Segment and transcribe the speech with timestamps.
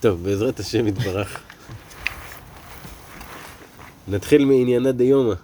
[0.00, 1.40] טוב, בעזרת השם יתברך.
[4.08, 5.34] נתחיל מעניינה דיומא.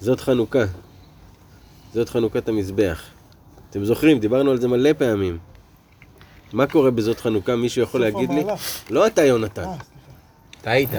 [0.00, 0.64] זאת חנוכה.
[1.94, 3.02] זאת חנוכת המזבח.
[3.70, 5.38] אתם זוכרים, דיברנו על זה מלא פעמים.
[6.52, 7.56] מה קורה בזאת חנוכה?
[7.56, 8.44] מישהו יכול להגיד לי?
[8.90, 9.64] לא אתה, יונתן.
[9.64, 9.74] אה,
[10.60, 10.90] אתה היית.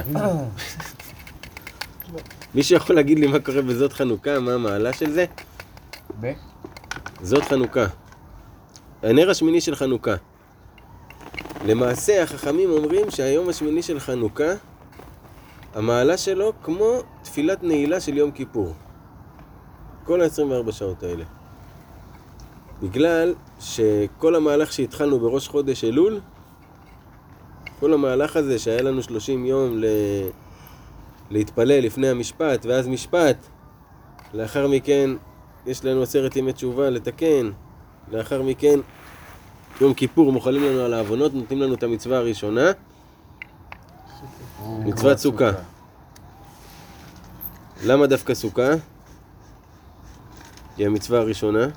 [2.55, 4.39] מישהו יכול להגיד לי מה קורה בזאת חנוכה?
[4.39, 5.25] מה המעלה של זה?
[6.19, 6.31] ב?
[7.21, 7.85] זאת חנוכה.
[9.03, 10.15] הנר השמיני של חנוכה.
[11.65, 14.53] למעשה החכמים אומרים שהיום השמיני של חנוכה,
[15.73, 18.73] המעלה שלו כמו תפילת נעילה של יום כיפור.
[20.05, 21.23] כל ה-24 שעות האלה.
[22.81, 26.19] בגלל שכל המהלך שהתחלנו בראש חודש אלול,
[27.80, 29.85] כל המהלך הזה שהיה לנו 30 יום ל...
[31.30, 33.38] להתפלל לפני המשפט ואז משפט,
[34.33, 35.09] לאחר מכן
[35.66, 37.52] יש לנו עשרת ימי תשובה לתקן,
[38.11, 38.80] לאחר מכן
[39.81, 42.71] יום כיפור מוחלים לנו על העוונות, נותנים לנו את המצווה הראשונה,
[44.80, 45.52] מצוות סוכה.
[47.86, 48.69] למה דווקא סוכה?
[50.77, 51.67] היא המצווה הראשונה.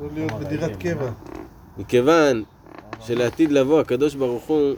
[0.00, 1.10] לא להיות בדירת קבע.
[1.78, 2.42] מכיוון
[3.00, 4.74] שלעתיד לבוא הקדוש ברוך הוא,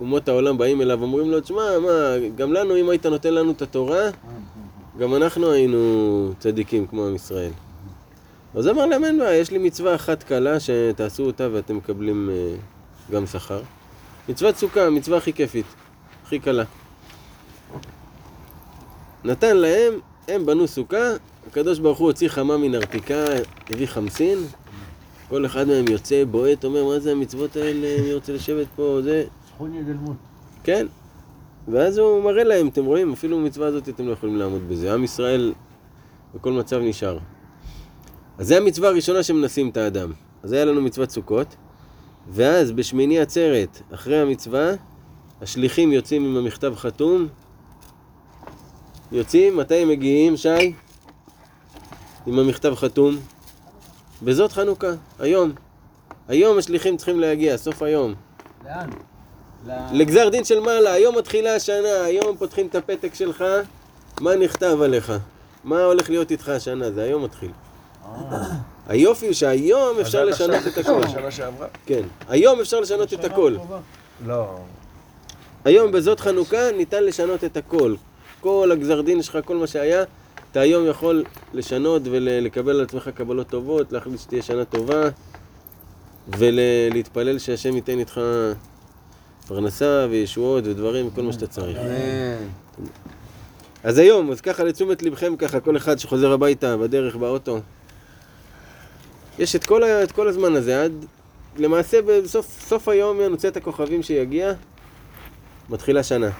[0.00, 3.62] אומות העולם באים אליו, אומרים לו, תשמע, מה, גם לנו, אם היית נותן לנו את
[3.62, 4.02] התורה,
[4.98, 7.50] גם אנחנו היינו צדיקים כמו עם ישראל.
[8.54, 12.54] אז אמר להם, אין בעיה, יש לי מצווה אחת קלה שתעשו אותה ואתם מקבלים אה,
[13.10, 13.62] גם שכר.
[14.28, 15.66] מצוות סוכה, המצווה הכי כיפית,
[16.24, 16.64] הכי קלה.
[19.24, 19.92] נתן להם,
[20.28, 21.10] הם בנו סוכה,
[21.46, 23.24] הקדוש ברוך הוא הוציא חמה מנרתיקה,
[23.70, 24.38] הביא חמסין,
[25.28, 29.24] כל אחד מהם יוצא, בועט, אומר, מה זה המצוות האלה, מי רוצה לשבת פה, זה...
[29.48, 30.16] סכוני דלמות.
[30.64, 30.86] כן.
[31.68, 34.94] ואז הוא מראה להם, אתם רואים, אפילו במצווה הזאת אתם לא יכולים לעמוד בזה.
[34.94, 35.52] עם ישראל
[36.34, 37.18] בכל מצב נשאר.
[38.38, 40.12] אז זה המצווה הראשונה שמנסים את האדם.
[40.42, 41.56] אז היה לנו מצוות סוכות,
[42.28, 44.72] ואז בשמיני עצרת, אחרי המצווה,
[45.42, 47.28] השליחים יוצאים עם המכתב חתום.
[49.12, 50.72] יוצאים, מתי הם מגיעים, שי?
[52.26, 53.16] עם המכתב חתום.
[54.22, 55.52] בזאת חנוכה, היום.
[56.28, 58.14] היום השליחים צריכים להגיע, סוף היום.
[58.64, 58.90] לאן?
[59.92, 63.44] לגזר דין של מעלה, היום מתחילה השנה, היום פותחים את הפתק שלך,
[64.20, 65.12] מה נכתב עליך?
[65.64, 66.90] מה הולך להיות איתך השנה?
[66.90, 67.50] זה היום מתחיל.
[68.88, 71.08] היופי הוא שהיום אפשר לשנות את הכל.
[71.08, 71.66] שנה שעברה?
[71.86, 73.56] כן, היום אפשר לשנות את הכל.
[74.26, 74.58] לא.
[75.64, 77.94] היום בזאת חנוכה ניתן לשנות את הכל.
[78.40, 80.04] כל הגזר דין שלך, כל מה שהיה,
[80.50, 85.08] אתה היום יכול לשנות ולקבל על עצמך קבלות טובות, להחליט שתהיה שנה טובה,
[86.38, 88.20] ולהתפלל שהשם ייתן איתך
[89.48, 91.78] פרנסה וישועות ודברים, כל מה שאתה צריך.
[93.84, 97.58] אז היום, אז ככה לתשומת לבכם ככה, כל אחד שחוזר הביתה בדרך, באוטו.
[99.42, 100.92] יש את כל, ה, את כל הזמן הזה, עד
[101.56, 104.52] למעשה בסוף סוף היום נוצא את הכוכבים שיגיע,
[105.68, 106.30] מתחילה שנה.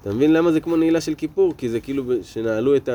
[0.00, 1.54] אתה מבין למה זה כמו נעילה של כיפור?
[1.58, 2.92] כי זה כאילו שנעלו את ה...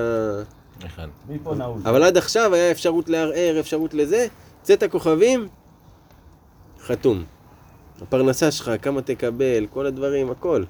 [0.86, 1.08] אחד.
[1.30, 1.82] מפה נעול.
[1.86, 4.28] אבל עד עכשיו היה אפשרות לערער, אפשרות לזה,
[4.62, 5.48] צאת הכוכבים,
[6.80, 7.24] חתום.
[8.02, 10.64] הפרנסה שלך, כמה תקבל, כל הדברים, הכל.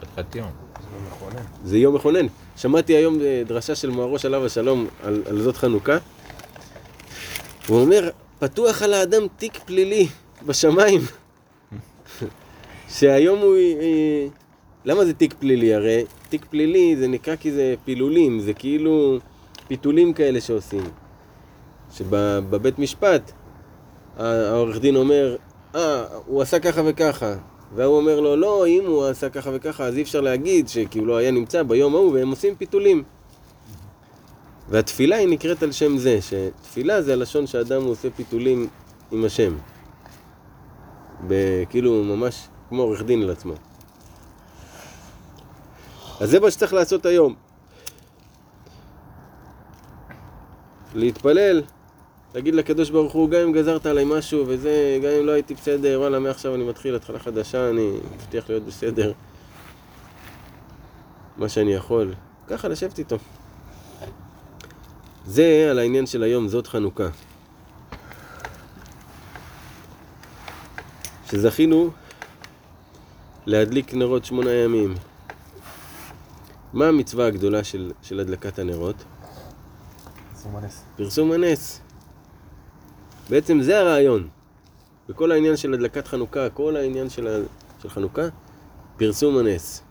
[0.00, 0.50] חתיכת יום.
[1.64, 2.26] זה יום מכונן.
[2.60, 5.98] שמעתי היום אה, דרשה של מוהרוש עליו השלום על, על זאת חנוכה.
[7.68, 10.08] הוא אומר, פתוח על האדם תיק פלילי
[10.46, 11.00] בשמיים.
[12.94, 13.56] שהיום הוא...
[13.56, 14.26] אה,
[14.84, 15.74] למה זה תיק פלילי?
[15.74, 19.18] הרי תיק פלילי זה נקרא כי זה פילולים, זה כאילו
[19.68, 20.84] פיתולים כאלה שעושים.
[21.92, 23.32] שבבית משפט
[24.18, 25.36] העורך דין אומר,
[25.74, 27.34] אה, הוא עשה ככה וככה.
[27.74, 31.06] והוא אומר לו, לא, אם הוא עשה ככה וככה, אז אי אפשר להגיד שכי הוא
[31.06, 33.02] לא היה נמצא ביום ההוא, והם עושים פיתולים.
[34.68, 38.68] והתפילה היא נקראת על שם זה, שתפילה זה הלשון שאדם עושה פיתולים
[39.10, 39.56] עם השם.
[41.70, 43.54] כאילו ממש כמו עורך דין על עצמו.
[46.20, 47.34] אז זה מה שצריך לעשות היום.
[50.94, 51.62] להתפלל,
[52.34, 56.00] להגיד לקדוש ברוך הוא, גם אם גזרת עליי משהו וזה, גם אם לא הייתי בסדר,
[56.00, 59.12] וואלה, מעכשיו אני מתחיל התחלה חדשה, אני מבטיח להיות בסדר.
[61.36, 62.14] מה שאני יכול.
[62.48, 63.16] ככה לשבת איתו.
[65.26, 67.08] זה על העניין של היום, זאת חנוכה.
[71.30, 71.90] שזכינו
[73.46, 74.94] להדליק נרות שמונה ימים.
[76.72, 78.96] מה המצווה הגדולה של, של הדלקת הנרות?
[80.36, 80.82] סומנס.
[80.96, 81.80] פרסום הנס.
[83.30, 84.28] בעצם זה הרעיון.
[85.08, 87.30] בכל העניין של הדלקת חנוכה, כל העניין של, ה...
[87.82, 88.22] של חנוכה,
[88.96, 89.82] פרסום הנס.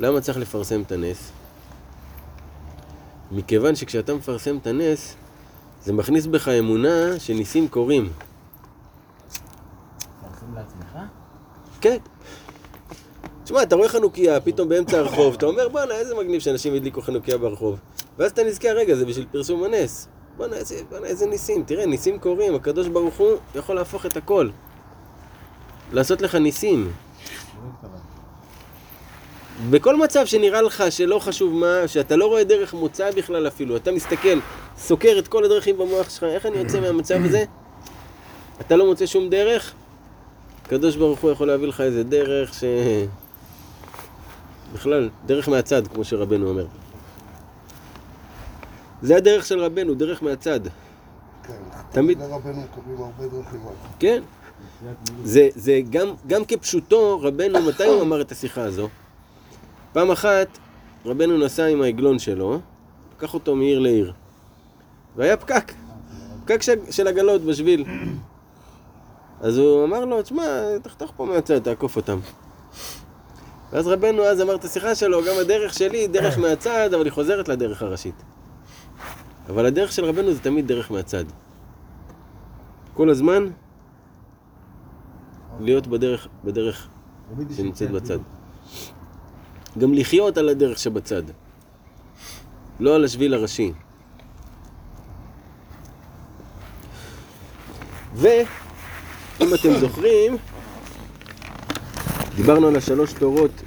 [0.00, 1.32] למה צריך לפרסם את הנס?
[3.32, 5.16] מכיוון שכשאתה מפרסם את הנס,
[5.84, 8.12] זה מכניס בך אמונה שניסים קורים.
[10.54, 10.98] לעצמך?
[11.80, 11.96] כן.
[13.44, 17.38] תשמע, אתה רואה חנוכיה פתאום באמצע הרחוב, אתה אומר בואנה איזה מגניב שאנשים הדליקו חנוכיה
[17.38, 17.78] ברחוב.
[18.18, 20.08] ואז אתה נזכר, רגע, זה בשביל פרסום הנס.
[20.36, 24.48] בואנה איזה, בואנה, איזה ניסים, תראה, ניסים קורים, הקדוש ברוך הוא יכול להפוך את הכל.
[25.92, 26.92] לעשות לך ניסים.
[29.70, 33.92] בכל מצב שנראה לך שלא חשוב מה, שאתה לא רואה דרך מוצא בכלל אפילו, אתה
[33.92, 34.38] מסתכל,
[34.76, 37.44] סוקר את כל הדרכים במוח שלך, איך אני יוצא מהמצב הזה?
[38.60, 39.72] אתה לא מוצא שום דרך?
[40.66, 42.64] הקדוש ברוך הוא יכול להביא לך איזה דרך ש...
[44.74, 46.66] בכלל, דרך מהצד, כמו שרבנו אומר.
[49.02, 50.60] זה הדרך של רבנו, דרך מהצד.
[51.42, 51.52] כן,
[51.90, 53.60] תמיד- לרבנו מקבלים הרבה דרכים.
[53.98, 54.22] כן.
[55.24, 58.88] זה, זה גם, גם כפשוטו, רבנו, מתי הוא אמר את השיחה הזו?
[59.92, 60.58] פעם אחת,
[61.06, 62.60] רבנו נסע עם העגלון שלו,
[63.16, 64.12] לקח אותו מעיר לעיר.
[65.16, 65.72] והיה פקק,
[66.44, 67.84] פקק של, של עגלות בשביל.
[69.40, 70.44] אז הוא אמר לו, תשמע,
[70.82, 72.18] תחתוך פה מהצד, תעקוף אותם.
[73.72, 77.12] ואז רבנו אז אמר את השיחה שלו, גם הדרך שלי היא דרך מהצד, אבל היא
[77.12, 78.14] חוזרת לדרך הראשית.
[79.50, 81.24] אבל הדרך של רבנו זה תמיד דרך מהצד.
[82.94, 83.46] כל הזמן
[85.60, 86.88] להיות בדרך, בדרך
[87.56, 88.18] שנמצאת בצד.
[89.78, 91.22] גם לחיות על הדרך שבצד.
[92.80, 93.72] לא על השביל הראשי.
[98.14, 100.36] ואם אתם זוכרים,
[102.36, 103.62] דיברנו על השלוש תורות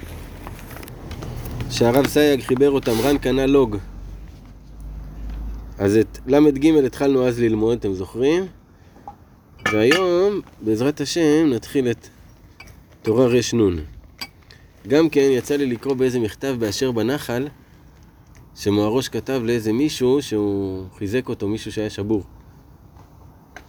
[1.70, 3.78] שהרב סייג חיבר אותם, רן קנה לוג.
[5.78, 8.46] אז את ל"ג התחלנו אז ללמוד, אתם זוכרים?
[9.72, 12.08] והיום, בעזרת השם, נתחיל את
[13.02, 13.80] תורה רנ.
[14.88, 17.48] גם כן, יצא לי לקרוא באיזה מכתב באשר בנחל,
[18.56, 22.24] שמוהראש כתב לאיזה מישהו שהוא חיזק אותו, מישהו שהיה שבור.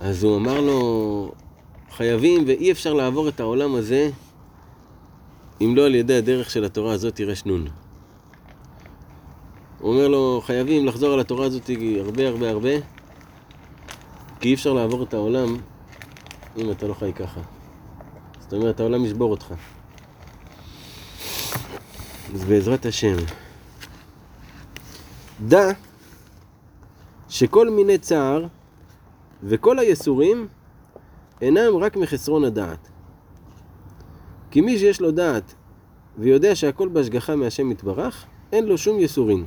[0.00, 1.32] אז הוא אמר לו,
[1.90, 4.10] חייבים ואי אפשר לעבור את העולם הזה
[5.60, 7.64] אם לא על ידי הדרך של התורה הזאת רנ.
[9.84, 12.70] הוא אומר לו, חייבים לחזור על התורה הזאת הרבה הרבה הרבה,
[14.40, 15.56] כי אי אפשר לעבור את העולם
[16.56, 17.40] אם אתה לא חי ככה.
[18.40, 19.54] זאת אומרת, העולם ישבור אותך.
[22.34, 23.16] אז בעזרת השם.
[25.48, 25.70] דע
[27.28, 28.46] שכל מיני צער
[29.42, 30.48] וכל היסורים
[31.40, 32.88] אינם רק מחסרון הדעת.
[34.50, 35.54] כי מי שיש לו דעת
[36.18, 39.46] ויודע שהכל בהשגחה מהשם יתברך, אין לו שום יסורים,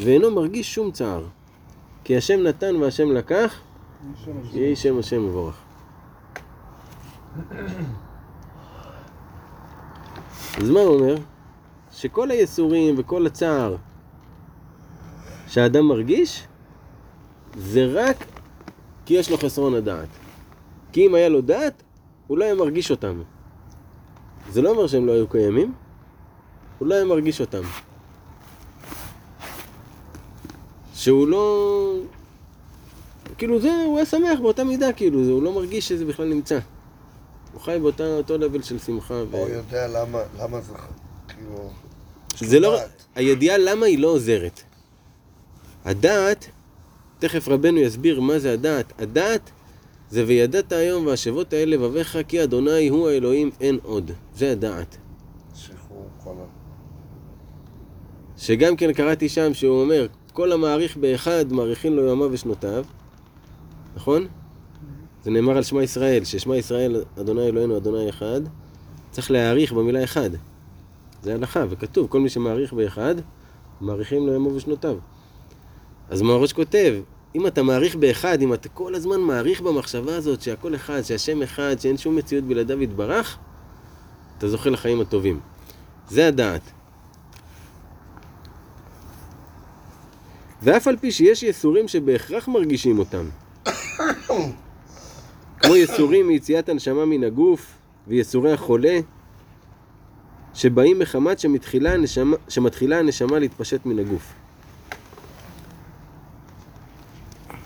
[0.00, 1.24] ואינו מרגיש שום צער.
[2.04, 3.60] כי השם נתן והשם לקח,
[4.52, 5.56] יהי שם השם מבורך.
[10.56, 11.14] אז מה הוא אומר?
[11.92, 13.76] שכל היסורים וכל הצער
[15.48, 16.46] שהאדם מרגיש,
[17.56, 18.24] זה רק
[19.06, 20.08] כי יש לו חסרון הדעת.
[20.92, 21.82] כי אם היה לו דעת,
[22.26, 23.22] הוא לא היה מרגיש אותם.
[24.50, 25.74] זה לא אומר שהם לא היו קיימים,
[26.78, 27.62] הוא לא היה מרגיש אותם.
[31.04, 31.94] שהוא לא...
[33.38, 36.58] כאילו זה, הוא היה שמח באותה מידה, כאילו, זה, הוא לא מרגיש שזה בכלל נמצא.
[37.52, 39.14] הוא חי באותה אותו לבל של שמחה.
[39.14, 39.36] ו...
[39.36, 40.72] הוא יודע למה, למה זה,
[41.28, 41.70] כאילו...
[42.38, 42.78] זה לא...
[43.14, 44.60] הידיעה למה היא לא עוזרת.
[45.84, 46.46] הדעת,
[47.18, 48.92] תכף רבנו יסביר מה זה הדעת.
[48.98, 49.50] הדעת
[50.10, 54.10] זה וידעת היום והשבות האלה לבביך כי אדוני הוא האלוהים אין עוד.
[54.36, 54.96] זה הדעת.
[55.54, 56.44] שחרור כל ה...
[58.36, 62.84] שגם כן קראתי שם שהוא אומר, כל המעריך באחד מעריכין לו ימיו ושנותיו,
[63.96, 64.26] נכון?
[65.24, 68.40] זה נאמר על שמע ישראל, ששמע ישראל אדוני אלוהינו אדוני אחד,
[69.10, 70.30] צריך להעריך במילה אחד.
[71.22, 73.14] זה הלכה, וכתוב, כל מי שמעריך באחד,
[73.80, 74.96] מעריכים לו ימיו ושנותיו.
[76.08, 76.94] אז מהראש כותב,
[77.34, 81.76] אם אתה מעריך באחד, אם אתה כל הזמן מעריך במחשבה הזאת שהכל אחד, שהשם אחד,
[81.80, 83.38] שאין שום מציאות בלעדיו יתברך,
[84.38, 85.40] אתה זוכה לחיים הטובים.
[86.08, 86.73] זה הדעת.
[90.64, 93.24] ואף על פי שיש יסורים שבהכרח מרגישים אותם.
[95.58, 97.66] כמו יסורים מיציאת הנשמה מן הגוף
[98.08, 98.98] ויסורי החולה,
[100.54, 104.32] שבאים מחמת שמתחילה הנשמה, שמתחילה הנשמה להתפשט מן הגוף.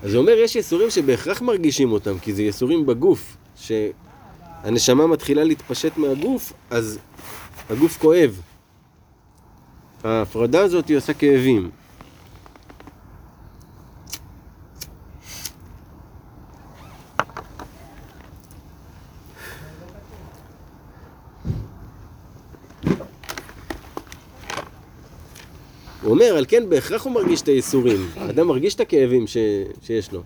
[0.03, 5.97] אז זה אומר, יש יסורים שבהכרח מרגישים אותם, כי זה יסורים בגוף, שהנשמה מתחילה להתפשט
[5.97, 6.99] מהגוף, אז
[7.69, 8.41] הגוף כואב.
[10.03, 11.69] ההפרדה הזאת היא עושה כאבים.
[26.09, 28.09] הוא אומר, על כן בהכרח הוא מרגיש את הייסורים.
[28.15, 29.37] האדם מרגיש את הכאבים ש...
[29.81, 30.21] שיש לו.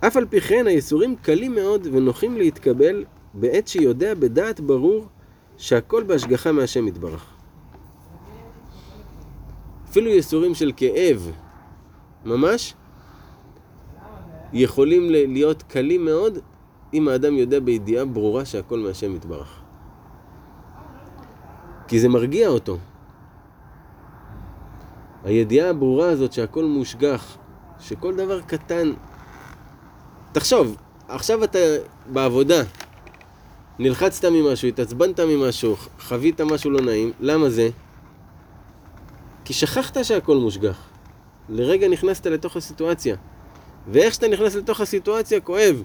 [0.00, 3.04] אף על פי כן הייסורים קלים מאוד ונוחים להתקבל
[3.34, 5.06] בעת שיודע בדעת ברור
[5.56, 7.26] שהכל בהשגחה מהשם יתברך.
[9.90, 11.30] אפילו ייסורים של כאב,
[12.24, 12.74] ממש,
[14.52, 16.38] יכולים להיות קלים מאוד
[16.94, 19.60] אם האדם יודע בידיעה ברורה שהכל מהשם יתברך.
[21.88, 22.78] כי זה מרגיע אותו.
[25.24, 27.36] הידיעה הברורה הזאת שהכל מושגח,
[27.80, 28.92] שכל דבר קטן...
[30.32, 30.76] תחשוב,
[31.08, 31.58] עכשיו אתה
[32.06, 32.62] בעבודה,
[33.78, 37.68] נלחצת ממשהו, התעצבנת ממשהו, חווית משהו לא נעים, למה זה?
[39.44, 40.88] כי שכחת שהכל מושגח.
[41.48, 43.16] לרגע נכנסת לתוך הסיטואציה.
[43.88, 45.82] ואיך שאתה נכנס לתוך הסיטואציה, כואב.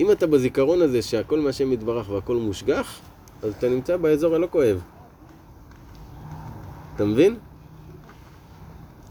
[0.00, 3.00] אם אתה בזיכרון הזה שהכל מהשם יתברך והכל מושגח,
[3.42, 4.82] אז אתה נמצא באזור הלא כואב.
[6.98, 7.36] אתה מבין?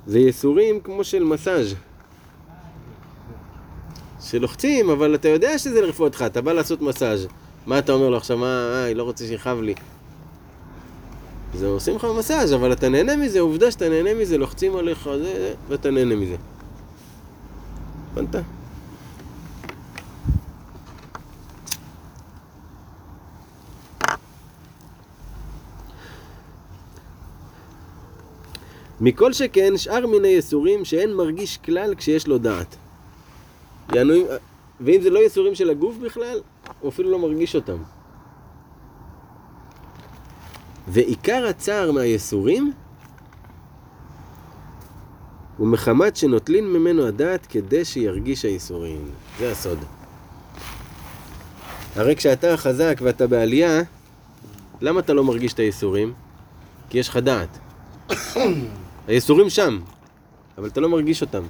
[0.07, 1.75] זה ייסורים כמו של מסאז'
[4.21, 7.27] שלוחצים, אבל אתה יודע שזה לרפואתך, אתה בא לעשות מסאז'
[7.65, 8.37] מה אתה אומר לו עכשיו?
[8.37, 9.73] מה, אה, לא רוצה שיכאב לי.
[11.53, 15.53] זה עושים לך מסאז', אבל אתה נהנה מזה, עובדה שאתה נהנה מזה, לוחצים עליך, זה,
[15.69, 16.35] ואתה נהנה מזה.
[18.13, 18.35] הבנת?
[29.01, 32.75] מכל שכן שאר מיני יסורים שאין מרגיש כלל כשיש לו דעת.
[33.93, 34.25] יענו, אם-
[34.81, 36.39] ואם זה לא יסורים של הגוף בכלל,
[36.79, 37.77] הוא אפילו לא מרגיש אותם.
[40.87, 42.73] ועיקר הצער מהיסורים
[45.57, 49.09] הוא מחמת שנוטלין ממנו הדעת כדי שירגיש הייסורים.
[49.39, 49.77] זה הסוד.
[51.95, 53.81] הרי כשאתה חזק ואתה בעלייה,
[54.81, 56.13] למה אתה לא מרגיש את הייסורים?
[56.89, 57.57] כי יש לך דעת.
[59.07, 59.79] הייסורים שם,
[60.57, 61.43] אבל אתה לא מרגיש אותם.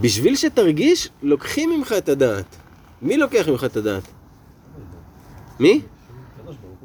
[0.00, 2.56] בשביל שתרגיש, לוקחים ממך את הדעת.
[3.02, 4.02] מי לוקח ממך את הדעת?
[5.60, 5.82] מי?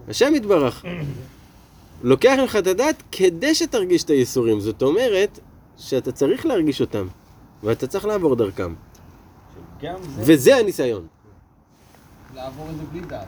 [0.07, 0.85] השם יתברך.
[2.03, 4.59] לוקח ממך את הדעת כדי שתרגיש את הייסורים.
[4.59, 5.39] זאת אומרת
[5.77, 7.07] שאתה צריך להרגיש אותם,
[7.63, 8.73] ואתה צריך לעבור דרכם.
[10.17, 11.07] וזה הניסיון.
[12.35, 13.27] לעבור את זה בלי דעת.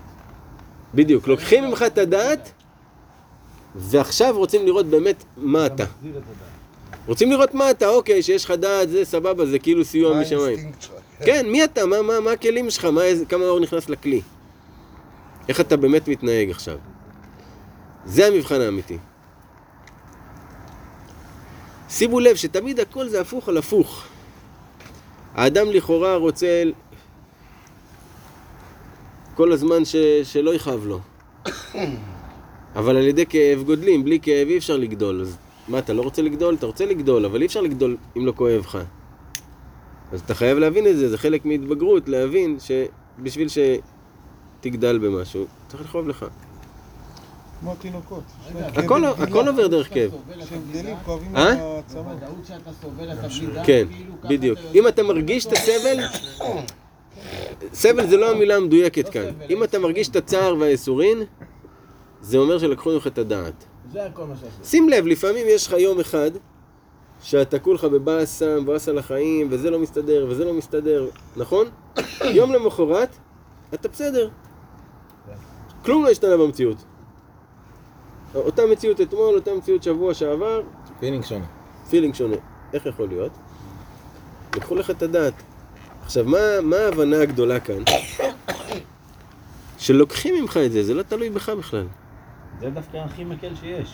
[0.94, 1.28] בדיוק.
[1.28, 2.52] לוקחים ממך את הדעת,
[3.76, 5.86] ועכשיו רוצים לראות באמת מה אתה.
[7.08, 10.72] רוצים לראות מה אתה, אוקיי, שיש לך דעת, זה סבבה, זה כאילו סיוע משמיים.
[10.80, 10.92] שלך?
[11.26, 11.86] כן, מי אתה?
[11.86, 12.86] מה, מה, מה הכלים שלך?
[12.86, 14.22] מה, כמה אור נכנס לכלי?
[15.50, 16.78] איך אתה באמת מתנהג עכשיו?
[18.06, 18.98] זה המבחן האמיתי.
[21.90, 24.04] שימו לב שתמיד הכל זה הפוך על הפוך.
[25.36, 26.64] האדם לכאורה רוצה
[29.36, 31.00] כל הזמן ש, שלא יכאב לו.
[32.76, 35.22] אבל על ידי כאב גודלים, בלי כאב אי אפשר לגדול.
[35.22, 35.38] אז
[35.68, 36.56] מה, אתה לא רוצה לגדול?
[36.56, 38.78] אתה רוצה לגדול, אבל אי אפשר לגדול אם לא כואב לך.
[40.12, 43.48] אז אתה חייב להבין את זה, זה חלק מהתבגרות, להבין שבשביל
[44.60, 46.26] שתגדל במשהו, צריך לכאוב לך.
[47.60, 48.24] כמו תינוקות.
[48.48, 49.24] יש להם רגע, כאבי הכל.
[49.24, 50.12] הכל עובר דרך כאב.
[50.46, 51.44] כשהם גדלים כואבים אה?
[51.44, 52.06] העצמות.
[52.06, 54.60] בוודאות שאתה סובל אתה בלי דעת, כן, כאילו ככה בדיוק.
[54.76, 55.98] אם אתה מרגיש את הסבל,
[57.74, 59.26] סבל זה לא המילה המדויקת כאן.
[59.50, 61.18] אם אתה מרגיש את הצער והייסורין,
[62.24, 63.66] זה אומר שלקחו ממך את הדעת.
[63.92, 64.70] זה הכל מה שעשו.
[64.70, 66.32] שים לב, לפעמים יש לך יום אחד
[67.22, 71.68] שאתה כולך בבאסה, מבואס על החיים, וזה לא מסתדר, וזה לא מסתדר, נכון?
[72.38, 73.10] יום למחרת,
[73.74, 74.30] אתה בסדר.
[75.86, 76.78] כלום לא השתנה במציאות.
[78.36, 80.62] אותה מציאות אתמול, אותה מציאות שבוע שעבר,
[81.00, 81.46] feeling שונה.
[81.90, 82.36] feeling שונה.
[82.74, 83.32] איך יכול להיות?
[84.56, 85.34] לקחו לך את הדעת.
[86.04, 87.84] עכשיו, מה, מה ההבנה הגדולה כאן?
[89.78, 91.86] שלוקחים ממך את זה, זה לא תלוי בך בכלל.
[92.64, 93.90] זה דווקא הכי מקל שיש.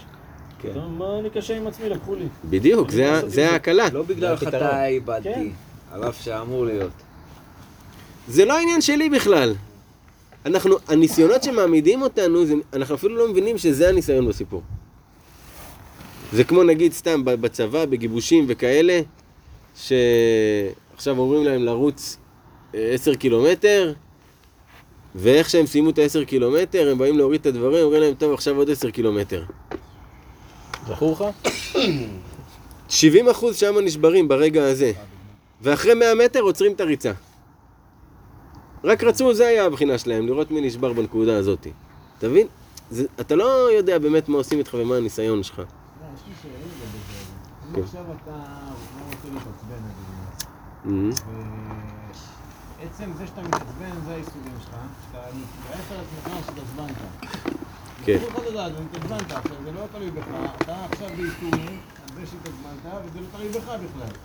[0.61, 0.69] כן.
[0.71, 2.25] אתה אומר, מה אני קשה עם עצמי, לקחו לי.
[2.49, 2.91] בדיוק,
[3.27, 3.89] זה, ההקלה.
[3.93, 4.53] לא בגלל זה הפתרון.
[4.67, 5.47] חטא איבדתי, כן.
[5.91, 6.91] על אף שאמור להיות.
[8.27, 9.53] זה לא העניין שלי בכלל.
[10.45, 14.61] אנחנו, הניסיונות שמעמידים אותנו, זה, אנחנו אפילו לא מבינים שזה הניסיון בסיפור.
[16.33, 19.01] זה כמו נגיד סתם ב- בצבא, בגיבושים וכאלה,
[19.75, 22.17] שעכשיו אומרים להם לרוץ
[22.75, 23.93] אה, עשר קילומטר,
[25.15, 28.57] ואיך שהם סיימו את העשר קילומטר, הם באים להוריד את הדברים, אומרים להם, טוב, עכשיו
[28.57, 29.43] עוד עשר קילומטר.
[30.87, 31.23] זכור לך?
[32.89, 34.91] 70 אחוז שם נשברים ברגע הזה,
[35.61, 37.11] ואחרי 100 מטר עוצרים את הריצה.
[38.83, 41.67] רק רצו, זה היה הבחינה שלהם, לראות מי נשבר בנקודה הזאת.
[42.17, 42.47] אתה מבין?
[42.91, 45.55] זה, אתה לא יודע באמת מה עושים איתך ומה הניסיון שלך.
[45.55, 45.63] זה.
[47.73, 47.79] כן.
[47.79, 49.83] אם עכשיו אתה לא רוצה להתעצבן,
[52.81, 54.75] ועצם זה שאתה מתעצבן זה הייסורים שלך,
[55.11, 56.95] שאתה מתבאס על עצמך שהתעצבנת.
[58.05, 58.13] כן.
[58.13, 60.25] לקחו לך את הדעת והתעצבנת, עכשיו זה לא תלוי בך,
[60.61, 64.15] אתה עכשיו בייסורים, על זה שהתעצבנת, וזה לא תלוי בך בכלל.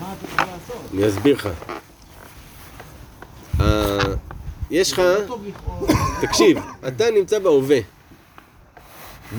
[0.00, 0.82] מה אתה צריך לעשות?
[0.94, 1.48] אני אסביר לך.
[3.60, 3.98] אה,
[4.70, 5.36] יש לך, לא.
[6.20, 6.58] תקשיב,
[6.88, 7.78] אתה נמצא בהווה.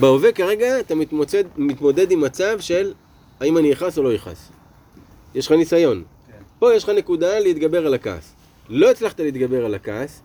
[0.00, 2.92] בהווה כרגע אתה מתמודד, מתמודד עם מצב של
[3.40, 4.48] האם אני אכעס או לא אכעס.
[5.34, 6.02] יש לך ניסיון.
[6.60, 8.32] פה יש לך נקודה להתגבר על הכעס.
[8.68, 10.22] לא הצלחת להתגבר על הכעס,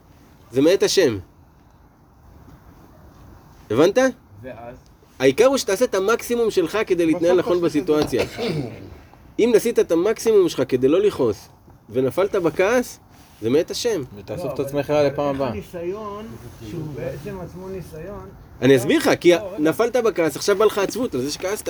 [0.51, 1.17] זה מאת השם.
[3.71, 3.97] הבנת?
[4.41, 4.75] ואז?
[5.19, 8.23] העיקר הוא שתעשה את המקסימום שלך כדי להתנהל נכון בסיטואציה.
[9.39, 11.49] אם נסית את המקסימום שלך כדי לא לכעוס,
[11.89, 12.99] ונפלת בכעס,
[13.41, 14.03] זה מאת השם.
[14.15, 15.49] ותאסוף לא, את עצמך לפעם איך הבאה.
[15.49, 16.25] הניסיון,
[16.69, 18.29] שהוא בעצם עצמו ניסיון,
[18.61, 19.33] אני אסביר לך, כי.
[19.59, 21.69] נפלת בכעס, עכשיו בא לך עצבות על זה שכעסת.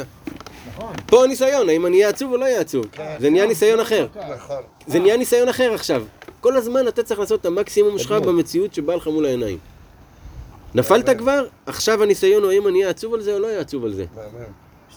[0.67, 0.93] נכון.
[1.05, 2.85] פה הניסיון, האם אני אהיה עצוב או לא אהיה עצוב.
[3.19, 4.07] זה נהיה ניסיון אחר.
[4.35, 4.63] נכון.
[4.87, 6.03] זה נהיה ניסיון אחר עכשיו.
[6.41, 8.11] כל הזמן אתה צריך לעשות את המקסימום שלך.
[8.11, 9.57] במציאות שבאה לך מול העיניים.
[10.75, 13.85] נפלת כבר, עכשיו הניסיון הוא האם אני אהיה עצוב על זה או לא אהיה עצוב
[13.85, 14.05] על זה.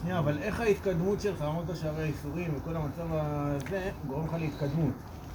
[0.03, 4.93] שנייה, אבל איך ההתקדמות שלך, אמרת שהרי האיסורים וכל המצב הזה, גורם לך להתקדמות.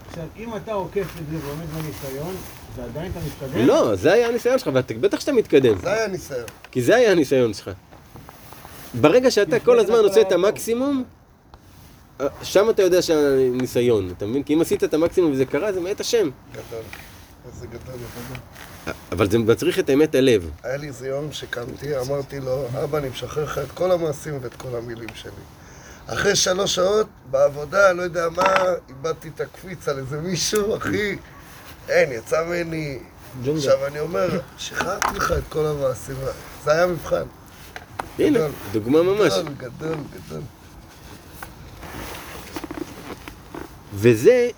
[0.09, 2.35] עכשיו, אם אתה עוקף את זה ועומד בניסיון,
[2.75, 3.67] ועדיין אתה מתקדם?
[3.67, 6.45] לא, זה היה הניסיון שלך, ובטח שאתה מתקדם, זה היה ניסיון.
[6.71, 7.71] כי זה היה הניסיון שלך.
[9.01, 11.03] ברגע שאתה כל הזמן עושה את המקסימום,
[12.21, 14.43] אה, שם אתה יודע שהניסיון, אתה מבין?
[14.43, 16.29] כי אם עשית את המקסימום וזה קרה, זה מאת השם.
[16.51, 16.83] גדול.
[17.45, 17.79] איזה גדול.
[17.95, 18.37] גדול.
[19.11, 20.49] אבל זה מצריך את אמת הלב.
[20.63, 24.53] היה לי איזה יום שקמתי, אמרתי לו, אבא, אני משחרר לך את כל המעשים ואת
[24.53, 25.31] כל המילים שלי.
[26.07, 28.43] אחרי שלוש שעות, בעבודה, לא יודע מה,
[28.89, 31.17] איבדתי את הקפיץ על איזה מישהו, אחי,
[31.89, 32.99] אין, יצא ממני...
[33.55, 36.15] עכשיו אני אומר, שחררתי לך את כל המעשים,
[36.63, 37.23] זה היה מבחן.
[38.19, 38.51] הנה, גדול.
[38.71, 39.33] דוגמה ממש.
[39.33, 40.41] גדול, גדול, גדול.
[43.93, 44.49] וזה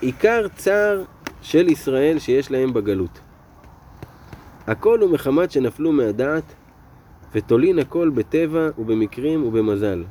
[0.00, 1.04] עיקר צער
[1.42, 3.18] של ישראל שיש להם בגלות.
[4.66, 6.44] הכל הוא מחמת שנפלו מהדעת,
[7.34, 10.04] ותולין הכל בטבע ובמקרים ובמזל.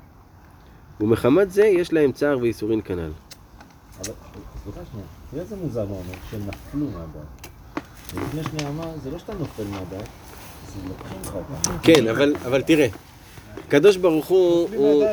[1.02, 3.12] ומחמת זה יש להם צער וייסורין כנ"ל.
[4.00, 4.14] אבל,
[4.64, 7.48] סליחה שנייה, תראה איזה מוזר מה אומר, שנפלו מהדעת.
[8.14, 10.08] ולפני שנייה אמר, זה לא שאתה נופל מהדעת,
[10.68, 11.78] זה לוקחים לך אותה.
[11.84, 12.88] כן, אבל, אבל תראה,
[13.68, 15.06] הקדוש ברוך הוא, הוא,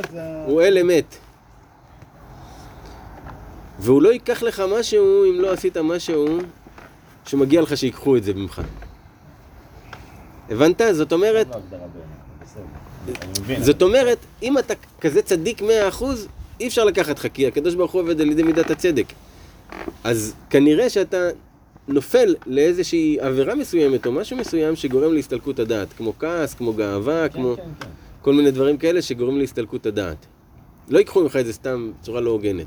[0.46, 1.16] הוא אל אמת.
[3.78, 6.38] והוא לא ייקח לך משהו אם לא עשית משהו
[7.26, 8.62] שמגיע לך שיקחו את זה ממך.
[10.50, 10.80] הבנת?
[10.92, 11.46] זאת אומרת,
[13.58, 16.28] זאת אומרת, אם אתה כזה צדיק מאה אחוז,
[16.60, 19.06] אי אפשר לקחת לך, כי הקדוש ברוך הוא עובד על ידי מידת הצדק.
[20.04, 21.28] אז כנראה שאתה
[21.88, 27.34] נופל לאיזושהי עבירה מסוימת או משהו מסוים שגורם להסתלקות הדעת, כמו כעס, כמו גאווה, כן,
[27.34, 27.88] כמו כן, כן.
[28.22, 30.26] כל מיני דברים כאלה שגורמים להסתלקות הדעת.
[30.88, 32.66] לא ייקחו ממך את זה סתם בצורה לא הוגנת.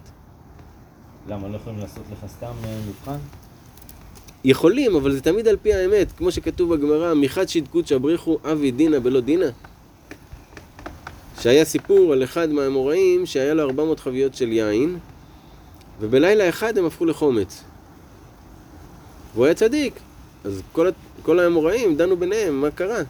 [1.27, 3.17] למה, לא יכולים לעשות לך סתם אה, מבחן?
[4.45, 8.99] יכולים, אבל זה תמיד על פי האמת, כמו שכתוב בגמרא, מחד שדקות שבריחו אבי דינא
[8.99, 9.45] בלא דינא.
[11.41, 14.97] שהיה סיפור על אחד מהאמוראים שהיה לו 400 חביות של יין,
[15.99, 17.63] ובלילה אחד הם הפכו לחומץ.
[19.33, 19.93] והוא היה צדיק,
[20.43, 20.89] אז כל,
[21.21, 23.01] כל האמוראים דנו ביניהם, מה קרה?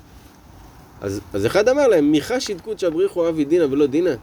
[1.02, 4.13] אז, אז אחד אמר להם, מיכה שדקות שבריחו אבי דינא ולא דינא.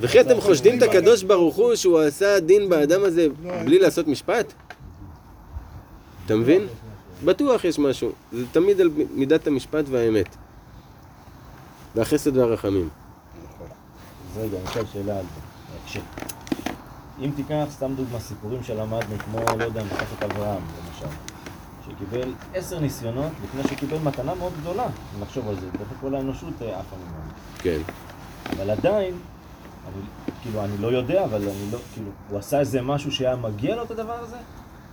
[0.00, 3.26] וכי אתם חושדים את הקדוש ברוך הוא שהוא עשה דין באדם הזה
[3.64, 4.52] בלי לעשות משפט?
[6.26, 6.66] אתה מבין?
[7.24, 8.12] בטוח יש משהו.
[8.32, 10.36] זה תמיד על מידת המשפט והאמת.
[11.94, 12.88] והחסד והרחמים.
[14.32, 16.00] אז רגע, אני אשאל שאלה על זה.
[17.20, 21.16] אם תיקח סתם דוגמא סיפורים שלמדנו, כמו, לא יודע, משפחת אברהם, למשל,
[21.86, 26.54] שקיבל עשר ניסיונות לפני שקיבל מתנה מאוד גדולה, אם נחשוב על זה, בטח כל האנושות
[26.62, 27.30] אה, עפה ממנו.
[27.58, 27.78] כן.
[28.56, 29.14] אבל עדיין,
[29.86, 30.02] אני,
[30.42, 33.82] כאילו, אני לא יודע, אבל אני לא, כאילו, הוא עשה איזה משהו שהיה מגיע לו
[33.82, 34.36] את הדבר הזה?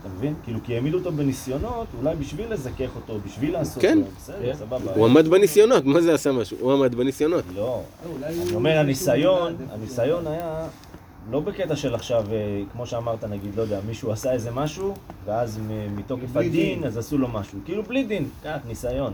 [0.02, 0.34] אתה מבין?
[0.44, 4.00] כאילו, כי העמידו אותו בניסיונות, אולי בשביל לזכך אותו, בשביל לעשות כן.
[4.18, 4.94] בסדר, סבבה.
[4.96, 6.58] הוא עמד בניסיונות, מה זה עשה משהו?
[6.60, 7.44] הוא עמד בניסיונות.
[7.56, 7.82] לא,
[8.24, 10.68] אני אומר, הניסיון, הניסיון היה
[11.32, 14.94] לא בקטע של עכשיו, אה, כמו שאמרת, נגיד, לא יודע, מישהו עשה איזה משהו,
[15.26, 15.60] ואז
[15.96, 16.84] מתוקף הדין, דין.
[16.84, 17.60] אז עשו לו משהו.
[17.66, 19.14] כאילו, בלי דין, קח, ניסיון.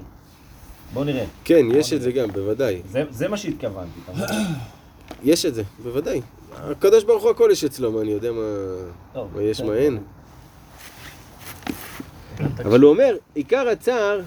[0.94, 1.26] בוא נראה.
[1.44, 2.82] כן, יש את זה גם, בוודאי.
[3.12, 4.48] זה, מה שהתכוונתי, אתה מבין?
[5.24, 6.22] יש את זה, בוודאי.
[6.64, 9.62] הקדוש ברוך הוא הכל יש אצלו, מה אני יודע מה, יש.
[9.62, 10.00] מה אין.
[12.66, 14.22] אבל הוא אומר, עיקר הצער.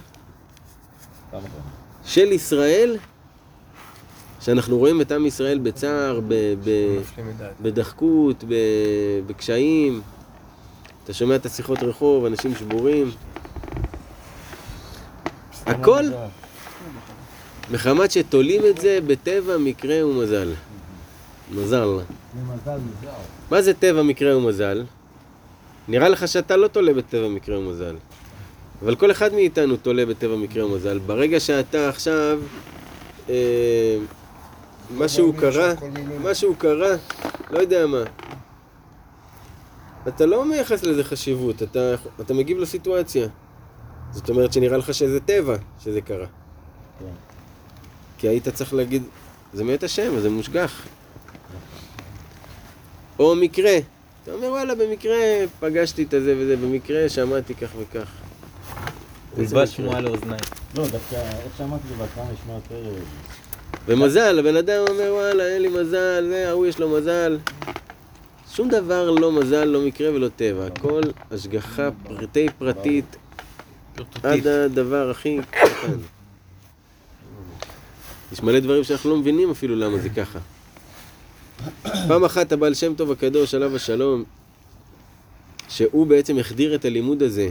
[2.04, 2.96] של ישראל,
[4.40, 7.00] שאנחנו רואים את עם ישראל בצער, ב- ב-
[7.62, 8.54] בדחקות, ב-
[9.26, 10.00] בקשיים.
[11.04, 13.10] אתה שומע את השיחות רחוב, אנשים שבורים.
[15.66, 16.04] הכל
[17.70, 20.52] מחמת שתולים את זה בטבע, מקרה ומזל.
[21.54, 21.88] מזל.
[23.50, 24.84] מה זה טבע, מקרה ומזל?
[25.88, 27.96] נראה לך שאתה לא תולה בטבע, מקרה ומזל.
[28.82, 30.98] אבל כל אחד מאיתנו תולה בטבע, מקרה ומזל.
[30.98, 32.40] ברגע שאתה עכשיו,
[33.28, 33.96] אה,
[34.96, 36.14] משהו מאמין קרה, ממנו.
[36.30, 36.96] משהו קרה,
[37.50, 38.02] לא יודע מה.
[40.08, 43.28] אתה לא מייחס לזה חשיבות, אתה, אתה מגיב לסיטואציה.
[44.12, 46.26] זאת אומרת שנראה לך שזה טבע שזה קרה.
[46.98, 47.04] כן.
[48.18, 49.02] כי היית צריך להגיד,
[49.52, 50.86] זה מאת השם, זה מושגח.
[53.18, 53.78] או מקרה,
[54.28, 55.16] אתה אומר וואלה, במקרה
[55.60, 58.08] פגשתי את הזה וזה, במקרה שמעתי כך וכך.
[59.38, 59.66] מקרה?
[59.66, 60.40] שמועה לאוזניים.
[60.76, 62.88] לא, דווקא, איך שאמרתי לי בהתחלה נשמע יותר...
[62.88, 63.00] אה,
[63.86, 67.38] ומזל, הבן אדם אומר וואלה, אין לי מזל, זה, ההוא יש לו מזל.
[68.52, 70.66] שום דבר לא מזל, לא מקרה ולא טבע.
[70.66, 73.16] הכל השגחה פרטי פרטית
[74.22, 75.98] עד הדבר הכי קטן.
[78.32, 80.38] יש מלא דברים שאנחנו לא מבינים אפילו למה זה ככה.
[82.08, 84.24] פעם אחת הבעל שם טוב הקדוש, עליו השלום,
[85.68, 87.50] שהוא בעצם החדיר את הלימוד הזה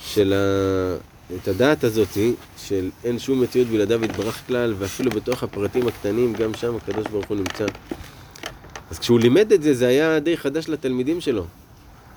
[0.00, 1.12] של ה...
[1.36, 6.54] את הדעת הזאתי של אין שום מציאות בלעדיו יתברך כלל ואפילו בתוך הפרטים הקטנים גם
[6.54, 7.66] שם הקדוש ברוך הוא נמצא.
[8.90, 11.44] אז כשהוא לימד את זה זה היה די חדש לתלמידים שלו.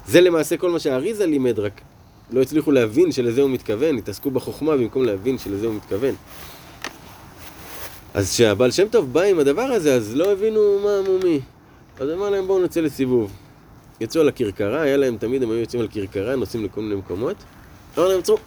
[0.08, 1.82] זה למעשה כל מה שהאריזה לימד רק
[2.32, 6.16] לא הצליחו להבין שלזה הוא מתכוון, התעסקו בחוכמה במקום להבין שלזה הוא מתכוון.
[8.16, 11.40] אז כשהבעל שם טוב בא עם הדבר הזה אז לא הבינו מה מומי.
[12.00, 13.32] אז אמר להם בואו נצא לסיבוב.
[14.00, 17.36] יצאו על הכרכרה, היה להם תמיד, הם היו יוצאים על כרכרה, נוסעים לכל מיני מקומות.
[17.98, 18.38] אמר להם, עצרו.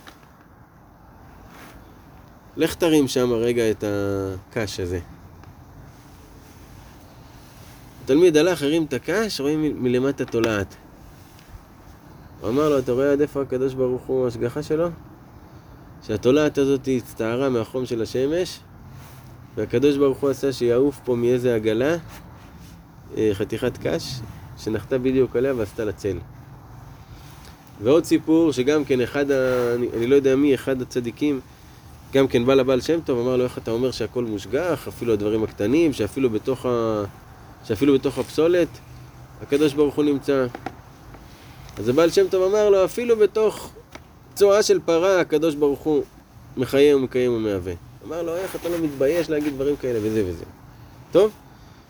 [2.56, 5.00] לך תרים שם רגע את הקש הזה.
[8.04, 10.74] התלמיד הלך, הרים את הקש, רואים מלמטה תולעת.
[12.40, 14.88] הוא אמר לו, אתה רואה עד איפה הקדוש ברוך הוא ההשגחה שלו?
[16.06, 18.60] שהתולעת הזאת הצטערה מהחום של השמש,
[19.58, 21.96] והקדוש ברוך הוא עשה שיעוף פה מאיזה עגלה
[23.16, 24.14] אה, חתיכת קש,
[24.58, 26.18] שנחתה בדיוק עליה ועשתה לה צל.
[27.82, 29.74] ועוד סיפור שגם כן אחד, ה...
[29.74, 31.40] אני, אני לא יודע מי, אחד הצדיקים,
[32.12, 35.44] גם כן בא לבעל שם טוב, אמר לו איך אתה אומר שהכל מושגח, אפילו הדברים
[35.44, 37.02] הקטנים, שאפילו בתוך, ה...
[37.64, 38.68] שאפילו בתוך הפסולת,
[39.42, 40.46] הקדוש ברוך הוא נמצא.
[41.76, 43.72] אז הבעל שם טוב אמר לו, אפילו בתוך
[44.34, 46.02] צואה של פרה, הקדוש ברוך הוא
[46.56, 47.87] מחיה ומקיים ומהווה.
[48.08, 50.44] אמר לו, איך אתה לא מתבייש להגיד דברים כאלה וזה וזה.
[51.12, 51.32] טוב,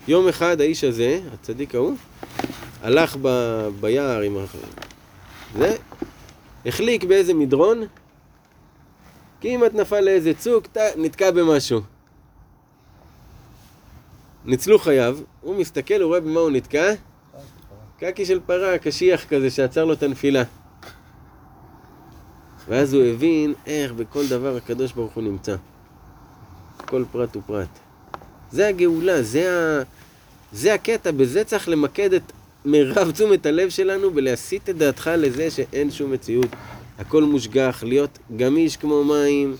[0.08, 1.94] יום אחד האיש הזה, הצדיק ההוא,
[2.82, 3.28] הלך ב...
[3.80, 4.44] ביער עם ה...
[5.58, 5.76] זה,
[6.66, 7.82] החליק באיזה מדרון,
[9.40, 11.80] כמעט נפל לאיזה צוק, ת- נתקע במשהו.
[14.44, 16.92] ניצלו חייו, הוא מסתכל, הוא רואה במה הוא נתקע?
[17.98, 20.42] קקי של פרה, קשיח כזה שעצר לו את הנפילה.
[22.68, 25.56] ואז הוא הבין איך בכל דבר הקדוש ברוך הוא נמצא.
[26.86, 27.68] כל פרט ופרט.
[28.52, 29.82] זה הגאולה, זה, ה...
[30.52, 32.32] זה הקטע, בזה צריך למקד את
[32.64, 36.48] מירב תשומת הלב שלנו בלהסיט את דעתך לזה שאין שום מציאות.
[36.98, 39.56] הכל מושגח, להיות גמיש כמו מים,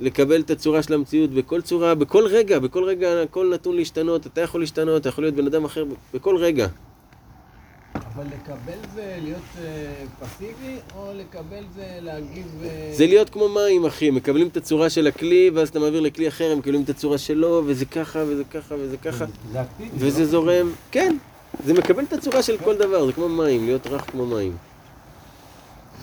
[0.00, 4.40] לקבל את הצורה של המציאות בכל צורה, בכל רגע, בכל רגע הכל נתון להשתנות, אתה
[4.40, 6.66] יכול להשתנות, אתה יכול להיות בן אדם אחר בכל רגע.
[7.94, 12.46] אבל לקבל זה להיות אה, פסיבי, או לקבל זה להגיב...
[12.64, 16.28] אה, זה להיות כמו מים, אחי, מקבלים את הצורה של הכלי, ואז אתה מעביר לכלי
[16.28, 19.90] אחר, הם מקבלים את הצורה שלו, וזה ככה, וזה ככה, וזה ככה, זה אקטיבי.
[19.94, 20.72] וזה זורם.
[20.90, 21.16] כן,
[21.64, 24.56] זה מקבל את הצורה של כל דבר, זה כמו מים, להיות רך כמו מים.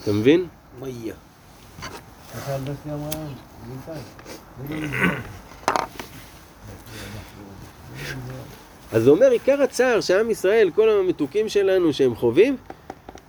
[0.04, 0.48] אתה מבין?
[0.80, 0.88] מה
[8.92, 12.58] אז זה אומר, עיקר הצער שעם ישראל, כל המתוקים שלנו שהם חווים,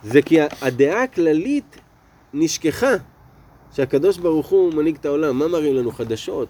[0.03, 1.77] זה כי הדעה הכללית
[2.35, 2.94] נשכחה
[3.77, 5.38] שהקדוש ברוך הוא מנהיג את העולם.
[5.38, 5.92] מה מראים לנו?
[5.92, 6.48] חדשות,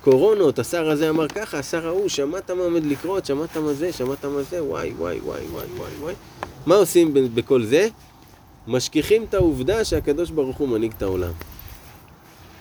[0.00, 4.24] קורונות, השר הזה אמר ככה, השר ההוא, שמעת מה עומד לקרות, שמעת מה זה, שמעת
[4.24, 6.14] מה זה, וואי, וואי, וואי, וואי, וואי, וואי.
[6.66, 7.88] מה עושים בכל זה?
[8.66, 11.32] משכיחים את העובדה שהקדוש ברוך הוא מנהיג את העולם.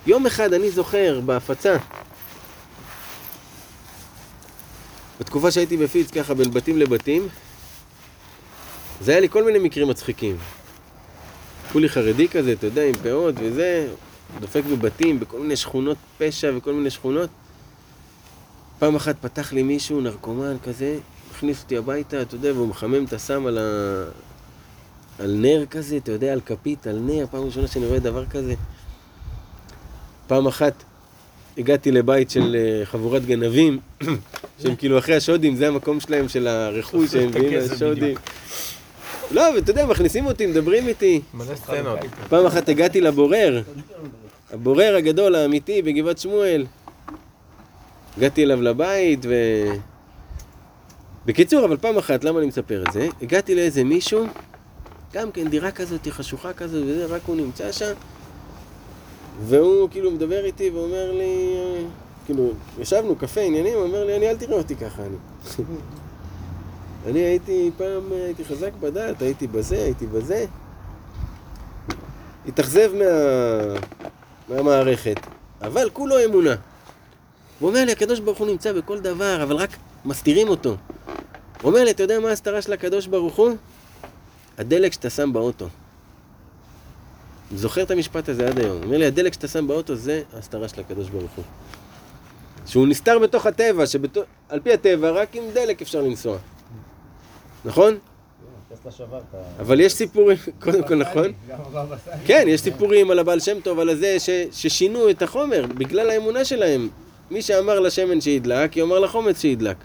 [0.08, 1.78] יום אחד אני זוכר בהפצה,
[5.24, 7.28] בתקופה שהייתי בפיץ ככה בין בתים לבתים,
[9.02, 10.38] זה היה לי כל מיני מקרים מצחיקים.
[11.72, 13.88] כולי חרדי כזה, אתה יודע, עם פאות וזה,
[14.40, 17.30] דופק בבתים, בכל מיני שכונות פשע וכל מיני שכונות.
[18.80, 20.98] פעם אחת פתח לי מישהו, נרקומן כזה,
[21.32, 23.62] הכניס אותי הביתה, אתה יודע, והוא מחמם את הסם על, ה...
[25.20, 28.56] על נר כזה, אתה יודע, על כפית, על נר, פעם ראשונה שאני רואה דבר כזה.
[30.28, 30.84] פעם אחת
[31.58, 33.80] הגעתי לבית של אה, חבורת גנבים,
[34.62, 38.16] שהם כאילו אחרי השודים, זה המקום שלהם של הרכוש שהם מביאים לשודים.
[39.32, 41.22] לא, ואתה יודע, מכניסים אותי, מדברים איתי.
[41.34, 42.00] מלא סצנות.
[42.30, 43.62] פעם אחת הגעתי לבורר,
[44.52, 46.66] הבורר הגדול, האמיתי, בגבעת שמואל.
[48.18, 49.34] הגעתי אליו לבית ו...
[51.26, 53.08] בקיצור, אבל פעם אחת, למה אני מספר את זה?
[53.22, 54.26] הגעתי לאיזה מישהו,
[55.14, 57.94] גם כן דירה כזאת, חשוכה כזאת וזה, רק הוא נמצא שם,
[59.42, 61.56] והוא כאילו מדבר איתי ואומר לי,
[62.26, 65.16] כאילו, ישבנו, קפה, עניינים, אומר לי, אני, אל תראה אותי ככה, אני.
[67.08, 70.46] אני הייתי פעם, הייתי חזק בדת, הייתי בזה, הייתי בזה.
[72.48, 73.06] התאכזב מה...
[74.50, 75.16] מהמערכת,
[75.62, 76.56] אבל כולו אמונה.
[77.60, 79.70] הוא אומר לי, הקדוש ברוך הוא נמצא בכל דבר, אבל רק
[80.06, 80.70] מסתירים אותו.
[81.62, 83.52] הוא אומר לי, אתה יודע מה ההסתרה של הקדוש ברוך הוא?
[84.58, 85.68] הדלק שאתה שם באוטו.
[87.56, 88.84] זוכר את המשפט הזה עד היום.
[88.84, 91.44] אומר לי, הדלק שאתה שם באוטו זה ההסתרה של הקדוש ברוך הוא.
[92.66, 96.38] שהוא נסתר בתוך הטבע, שעל פי הטבע רק עם דלק אפשר לנסוע.
[97.66, 97.98] נכון?
[99.60, 101.32] אבל יש סיפורים, קודם כל נכון.
[102.26, 104.18] כן, יש סיפורים על הבעל שם טוב, על הזה
[104.52, 106.90] ששינו את החומר בגלל האמונה שלהם.
[107.32, 109.78] מי שאמר לשמן שידלק, יאמר לחומץ שידלק.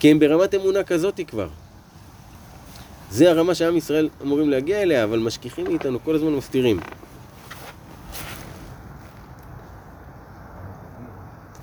[0.00, 1.48] כי הם ברמת אמונה כזאת כבר.
[3.10, 6.80] זה הרמה שעם ישראל אמורים להגיע אליה, אבל משכיחים מאיתנו, כל הזמן מסתירים.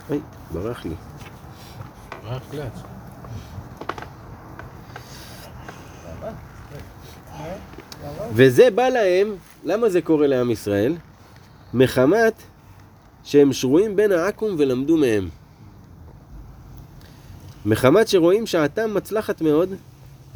[0.09, 0.19] אוי,
[0.51, 0.95] ברח לי.
[2.23, 2.79] רק קלאץ'.
[8.33, 10.95] וזה בא להם, למה זה קורה לעם ישראל?
[11.73, 12.33] מחמת
[13.23, 15.29] שהם שרויים בין העכו"ם ולמדו מהם.
[17.65, 19.69] מחמת שרואים שעתם מצלחת מאוד,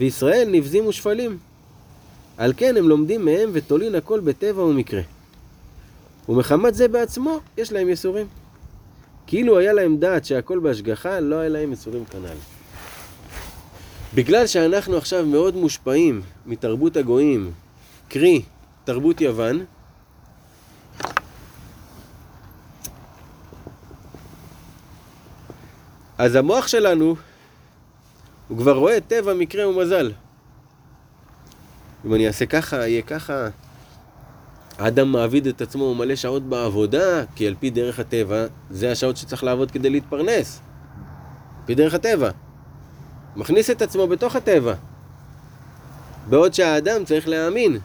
[0.01, 1.37] וישראל נבזים ושפלים.
[2.37, 5.01] על כן הם לומדים מהם ותולין הכל בטבע ומקרה.
[6.29, 8.27] ומחמת זה בעצמו יש להם יסורים.
[9.27, 12.37] כאילו היה להם דעת שהכל בהשגחה, לא היה להם יסורים כנ"ל.
[14.13, 17.51] בגלל שאנחנו עכשיו מאוד מושפעים מתרבות הגויים,
[18.09, 18.41] קרי
[18.83, 19.65] תרבות יוון,
[26.17, 27.15] אז המוח שלנו,
[28.51, 30.11] הוא כבר רואה טבע, מקרה ומזל.
[32.05, 33.47] אם אני אעשה ככה, יהיה ככה.
[34.77, 39.17] האדם מעביד את עצמו, הוא מלא שעות בעבודה, כי על פי דרך הטבע, זה השעות
[39.17, 40.59] שצריך לעבוד כדי להתפרנס.
[41.59, 42.29] על פי דרך הטבע.
[43.35, 44.73] מכניס את עצמו בתוך הטבע.
[46.29, 47.79] בעוד שהאדם צריך להאמין.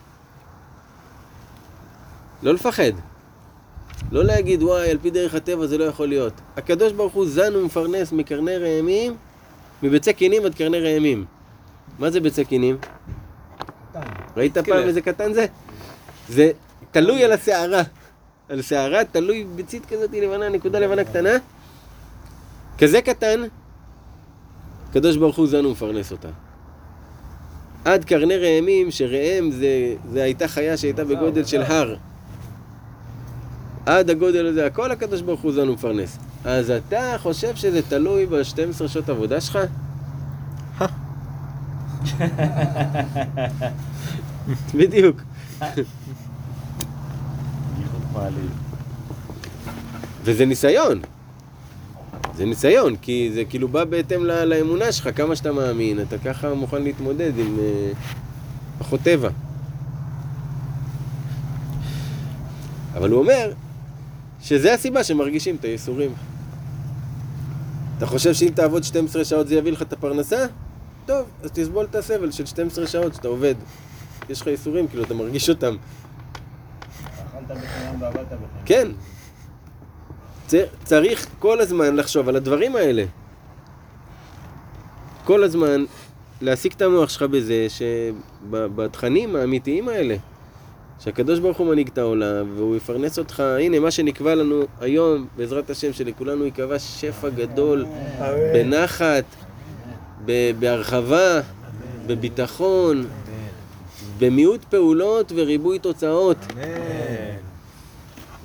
[2.42, 2.92] לא לפחד.
[4.12, 6.33] לא להגיד, וואי, על פי דרך הטבע זה לא יכול להיות.
[6.57, 9.16] הקדוש ברוך הוא זן ומפרנס מקרני ראמים,
[9.82, 11.24] מביצי קינים עד קרני ראמים.
[11.98, 12.76] מה זה ביצי קינים?
[14.36, 15.46] ראית פעם איזה קטן זה?
[16.28, 16.50] זה
[16.90, 17.82] תלוי על השערה.
[18.48, 21.30] על שערה תלוי ביצית כזאת לבנה, נקודה לבנה קטנה.
[22.78, 23.40] כזה קטן,
[24.90, 26.28] הקדוש ברוך הוא זן ומפרנס אותה.
[27.84, 31.96] עד קרני ראמים, שראם זה, זה הייתה חיה שהייתה בגודל של הר.
[33.86, 36.18] עד הגודל הזה, הכל הקדוש ברוך הוא זן ומפרנס.
[36.46, 39.59] אז אתה חושב שזה תלוי ב-12 שעות עבודה שלך?
[44.74, 45.22] בדיוק.
[50.24, 51.00] וזה ניסיון.
[52.37, 56.82] זה ניסיון, כי זה כאילו בא בהתאם לאמונה שלך, כמה שאתה מאמין, אתה ככה מוכן
[56.82, 57.92] להתמודד עם אה,
[58.78, 59.28] פחות טבע.
[62.94, 63.52] אבל הוא אומר
[64.42, 66.11] שזה הסיבה שמרגישים את הייסורים.
[67.98, 70.46] אתה חושב שאם תעבוד 12 שעות זה יביא לך את הפרנסה?
[71.06, 73.54] טוב, אז תסבול את הסבל של 12 שעות שאתה עובד.
[74.28, 75.76] יש לך ייסורים, כאילו, אתה מרגיש אותם.
[78.64, 78.88] כן.
[80.85, 83.04] צריך כל הזמן לחשוב על הדברים האלה.
[85.24, 85.85] כל הזמן
[86.40, 90.16] להעסיק את המוח שלך בזה שבתכנים האמיתיים האלה,
[91.00, 95.70] שהקדוש ברוך הוא מנהיג את העולם והוא יפרנס אותך, הנה מה שנקבע לנו היום, בעזרת
[95.70, 97.87] השם שלכולנו ייקבע שפע גדול,
[98.52, 99.24] בנחת,
[100.59, 101.40] בהרחבה,
[102.06, 103.06] בביטחון,
[104.18, 106.37] במיעוט פעולות וריבוי תוצאות.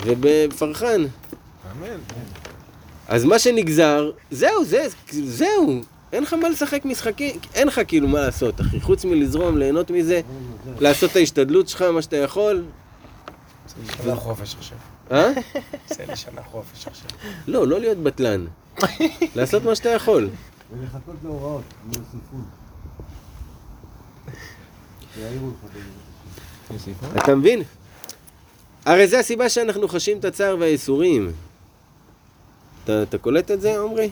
[0.06, 1.02] ובפרחן.
[1.72, 1.98] אמן.
[3.08, 5.82] אז מה שנגזר, זהו, זה, זהו.
[6.14, 8.82] אין לך מה לשחק משחקים, אין לך כאילו מה לעשות, אחי.
[8.82, 10.22] חוץ מלזרום, ליהנות מזה,
[10.80, 12.66] לעשות את ההשתדלות שלך, מה שאתה יכול.
[14.04, 14.78] שנה חופש עכשיו.
[15.12, 15.32] אה?
[15.90, 17.10] עושה לי שנה חופש עכשיו.
[17.48, 18.46] לא, לא להיות בטלן.
[19.36, 20.30] לעשות מה שאתה יכול.
[20.72, 22.18] ולחכות להוראות, בזה.
[27.18, 27.64] אתה מבין?
[28.86, 31.32] הרי זה הסיבה שאנחנו חשים את הצער והייסורים.
[32.84, 34.10] אתה, קולט את זה, עמרי?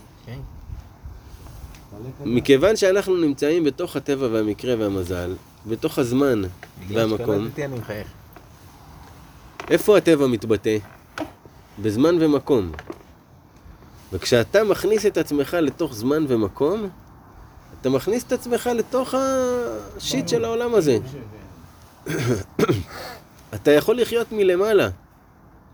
[2.25, 5.35] מכיוון שאנחנו נמצאים בתוך הטבע והמקרה והמזל,
[5.67, 6.41] בתוך הזמן
[6.87, 7.47] והמקום.
[9.69, 10.77] איפה הטבע מתבטא?
[11.81, 12.71] בזמן ומקום.
[14.13, 16.89] וכשאתה מכניס את עצמך לתוך זמן ומקום,
[17.81, 20.97] אתה מכניס את עצמך לתוך השיט של העולם הזה.
[23.55, 24.89] אתה יכול לחיות מלמעלה.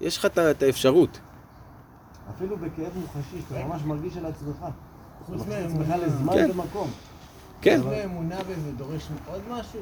[0.01, 1.19] יש לך את האפשרות.
[2.35, 4.65] אפילו בכאב מוחשי, שאתה ממש מרגיש על עצמך.
[5.25, 6.49] חוץ מאמונה- לזמן כן.
[6.51, 6.91] ומקום.
[7.61, 7.79] כן.
[7.83, 9.79] חוץ מאמונה וזה דורש עוד משהו?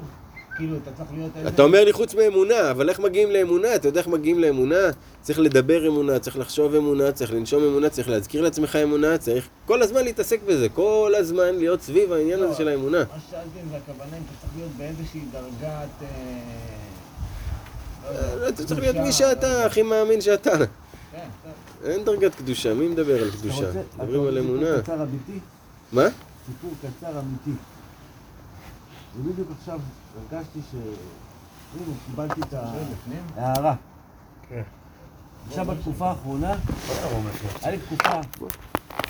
[0.57, 1.49] כאילו, אתה צריך להיות איזה...
[1.49, 3.75] אתה אומר לי חוץ מאמונה, אבל איך מגיעים לאמונה?
[3.75, 4.75] אתה יודע איך מגיעים לאמונה?
[5.21, 9.81] צריך לדבר אמונה, צריך לחשוב אמונה, צריך לנשום אמונה, צריך להזכיר לעצמך אמונה, צריך כל
[9.81, 12.97] הזמן להתעסק בזה, כל הזמן להיות סביב העניין הזה של האמונה.
[12.97, 15.89] מה ששאלתי אם זה הכוונה אם אתה צריך להיות באיזושהי דרגת...
[16.01, 16.07] אה,
[18.35, 20.51] לא לא, אתה צריך להיות מי שאתה, הכי מאמין שאתה.
[21.83, 23.71] אין דרגת קדושה, מי מדבר על קדושה?
[23.97, 24.65] מדברים על אמונה.
[24.65, 25.39] סיפור קצר אמיתי?
[25.91, 26.03] מה?
[26.45, 27.59] סיפור קצר אמיתי.
[29.17, 29.79] ובדיוק עכשיו
[30.31, 30.75] הרגשתי ש...
[31.75, 32.53] הנה, קיבלתי את
[33.37, 33.75] ההערה.
[34.49, 34.61] כן.
[35.47, 36.55] עכשיו בתקופה האחרונה,
[37.61, 38.21] היה לי תקופה,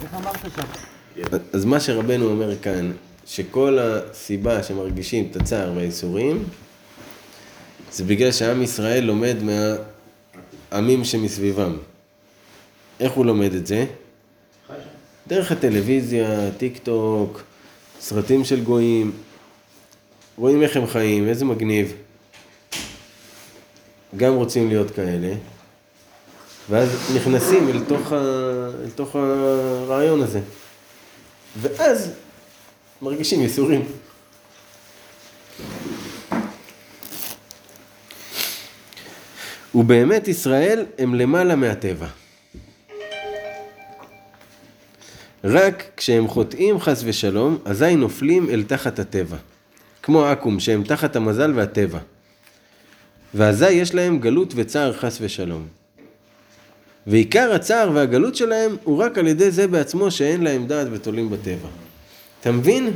[0.02, 1.26] איך אמרת שם?
[1.54, 2.92] אז מה שרבנו אומר כאן,
[3.26, 6.44] שכל הסיבה שמרגישים את הצער והייסורים,
[7.92, 9.36] זה בגלל שעם ישראל לומד
[10.72, 11.78] מהעמים שמסביבם.
[13.00, 13.86] איך הוא לומד את זה?
[15.28, 17.42] דרך הטלוויזיה, טיק טוק,
[18.00, 19.12] סרטים של גויים,
[20.38, 21.94] רואים איך הם חיים, איזה מגניב.
[24.18, 25.34] גם רוצים להיות כאלה,
[26.70, 28.16] ואז נכנסים אל תוך, ה...
[28.84, 30.40] אל תוך הרעיון הזה.
[31.62, 32.12] ואז
[33.02, 33.86] מרגישים ייסורים.
[39.76, 42.08] ובאמת ישראל הם למעלה מהטבע.
[45.44, 49.38] רק כשהם חוטאים חס ושלום, אזי נופלים אל תחת הטבע.
[50.04, 52.00] כמו עכו"ם שהם תחת המזל והטבע.
[53.34, 55.68] ואזי יש להם גלות וצער חס ושלום.
[57.08, 61.68] ועיקר הצער והגלות שלהם הוא רק על ידי זה בעצמו שאין להם דעת ותולים בטבע.
[62.42, 62.92] אתה מבין?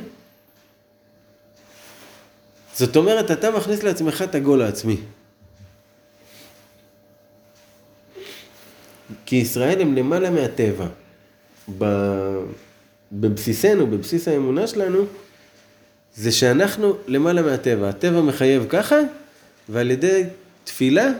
[2.73, 4.97] זאת אומרת, אתה מכניס לעצמך את הגול העצמי.
[9.25, 10.87] כי ישראל הם למעלה מהטבע.
[13.11, 15.05] בבסיסנו, בבסיס האמונה שלנו,
[16.15, 17.89] זה שאנחנו למעלה מהטבע.
[17.89, 18.95] הטבע מחייב ככה,
[19.69, 20.23] ועל ידי
[20.63, 21.11] תפילה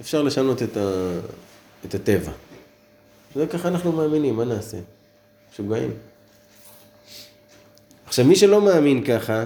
[0.00, 1.12] אפשר לשנות את, ה...
[1.86, 2.32] את הטבע.
[3.34, 4.76] זה ככה אנחנו מאמינים, מה נעשה?
[5.52, 5.90] משוגעים.
[8.06, 9.44] עכשיו, מי שלא מאמין ככה,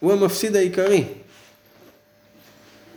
[0.00, 1.04] הוא המפסיד העיקרי.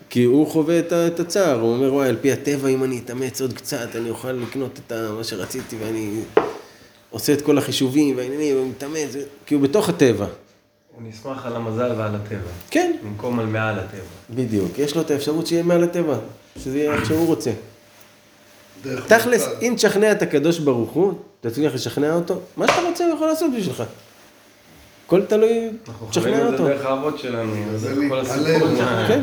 [0.10, 3.54] כי הוא חווה את הצער, הוא אומר, וואי, על פי הטבע, אם אני אתאמץ עוד
[3.54, 6.22] קצת, אני אוכל לקנות את מה שרציתי, ואני
[7.10, 10.26] עושה את כל החישובים, והעניינים, ומתאמץ, כי הוא בתוך הטבע.
[10.96, 14.02] הוא נסמך על המזל ועל הטבע, כן, במקום על מעל הטבע.
[14.30, 14.80] בדיוק.
[14.80, 16.18] יש לו את האפשרות שיהיה מעל הטבע,
[16.64, 17.52] שזה יהיה איך שהוא רוצה.
[19.08, 19.48] תכלס.
[19.62, 23.52] אם תשכנע את הקדוש ברוך הוא, תצליח לשכנע אותו, מה שאתה רוצה הוא יכול לעשות
[23.58, 23.84] בשבילך.
[25.06, 26.68] הכל תלוי, אנחנו חווים תשכנע את זה אותו.
[26.68, 28.68] דרך האבות שלנו, זה כל להתפלל, הסיפור.
[29.08, 29.22] כן.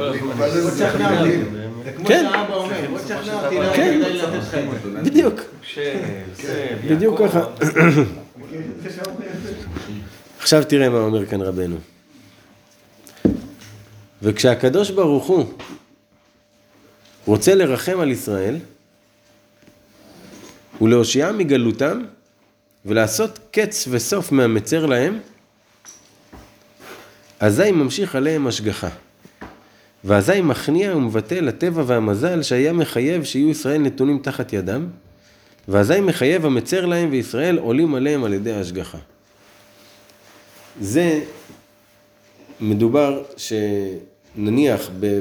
[1.87, 2.27] זה כמו כן.
[2.33, 4.01] שהאבא אומר, בוא תשכנע אותי, לא כן.
[4.01, 5.03] כדאי לתת לך את זה.
[5.03, 5.99] בדיוק, שב,
[6.91, 7.29] בדיוק יעקב.
[7.29, 7.45] ככה.
[10.39, 11.77] עכשיו תראה מה אומר כאן רבנו.
[14.23, 15.53] וכשהקדוש ברוך הוא
[17.27, 18.57] רוצה לרחם על ישראל
[20.81, 22.03] ולהושיעם מגלותם
[22.87, 25.19] ולעשות קץ וסוף מהמצר להם,
[27.41, 28.89] אזי ממשיך עליהם השגחה.
[30.07, 34.87] ואזי מכניע ומבטל הטבע והמזל שהיה מחייב שיהיו ישראל נתונים תחת ידם,
[35.69, 38.99] ואזי מחייב המצר להם וישראל עולים עליהם על ידי ההשגחה.
[40.81, 41.21] זה
[42.61, 45.21] מדובר שנניח ב,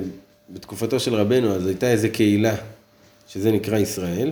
[0.49, 2.55] בתקופתו של רבנו אז הייתה איזה קהילה
[3.27, 4.31] שזה נקרא ישראל,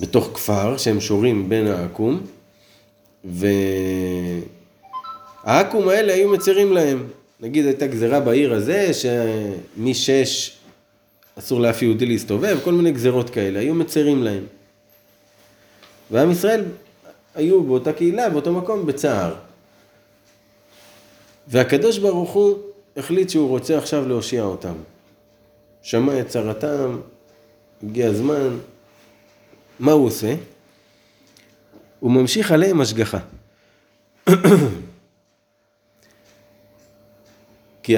[0.00, 2.20] בתוך כפר שהם שורים בין העכו"ם,
[5.44, 7.06] והעכו"ם האלה היו מצרים להם.
[7.40, 10.56] נגיד הייתה גזרה בעיר הזה שמשש
[11.38, 14.44] אסור לאף יהודי להסתובב, כל מיני גזרות כאלה, היו מצרים להם.
[16.10, 16.64] ועם ישראל
[17.34, 19.34] היו באותה קהילה, באותו מקום, בצער.
[21.48, 22.58] והקדוש ברוך הוא
[22.96, 24.74] החליט שהוא רוצה עכשיו להושיע אותם.
[25.82, 26.98] שמע את צרתם,
[27.82, 28.58] הגיע הזמן.
[29.78, 30.34] מה הוא עושה?
[32.00, 33.18] הוא ממשיך עליהם השגחה.
[37.88, 37.96] כי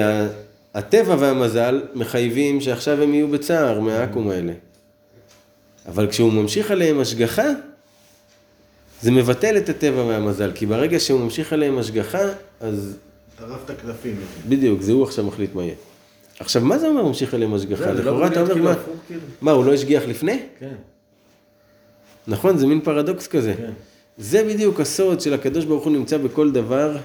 [0.73, 4.53] הטבע והמזל מחייבים שעכשיו הם יהיו בצער מהעכו"ם האלה.
[5.87, 7.45] אבל כשהוא ממשיך עליהם השגחה,
[9.01, 12.19] זה מבטל את הטבע והמזל, כי ברגע שהוא ממשיך עליהם השגחה,
[12.59, 12.97] אז
[13.35, 14.15] טרפת קלפים.
[14.49, 15.75] בדיוק, זה הוא עכשיו מחליט מה יהיה.
[16.39, 17.91] עכשיו, מה זה אומר ממשיך עליהם השגחה?
[17.91, 18.73] לכאורה אתה אומר, מה,
[19.41, 20.39] מה, הוא לא השגיח לפני?
[20.59, 20.75] כן.
[22.27, 23.53] נכון, זה מין פרדוקס כזה.
[23.57, 23.71] כן.
[24.17, 26.97] זה בדיוק הסוד של הקדוש ברוך הוא נמצא בכל דבר,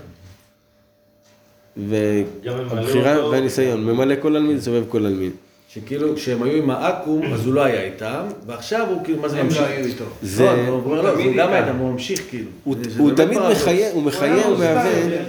[1.76, 3.28] והבחירה.
[3.28, 5.30] והניסיון, ממלא כל עלמין, סובב כל עלמין.
[5.68, 9.38] שכאילו כשהם היו עם העכו"ם, אז הוא לא היה איתם, ועכשיו הוא כאילו, מה זה
[9.40, 9.60] הם ממשיך?
[9.62, 10.04] לא היו איתו.
[10.22, 11.64] זה- לא, הוא אומר, לא, תמיד הוא גם איתם.
[11.64, 12.50] היה, הוא ממשיך כאילו.
[12.64, 13.38] הוא- זה- זה הוא תמיד.
[13.52, 14.92] מחיה, הוא מחיה לא, ומהווה.
[15.02, 15.24] סתם,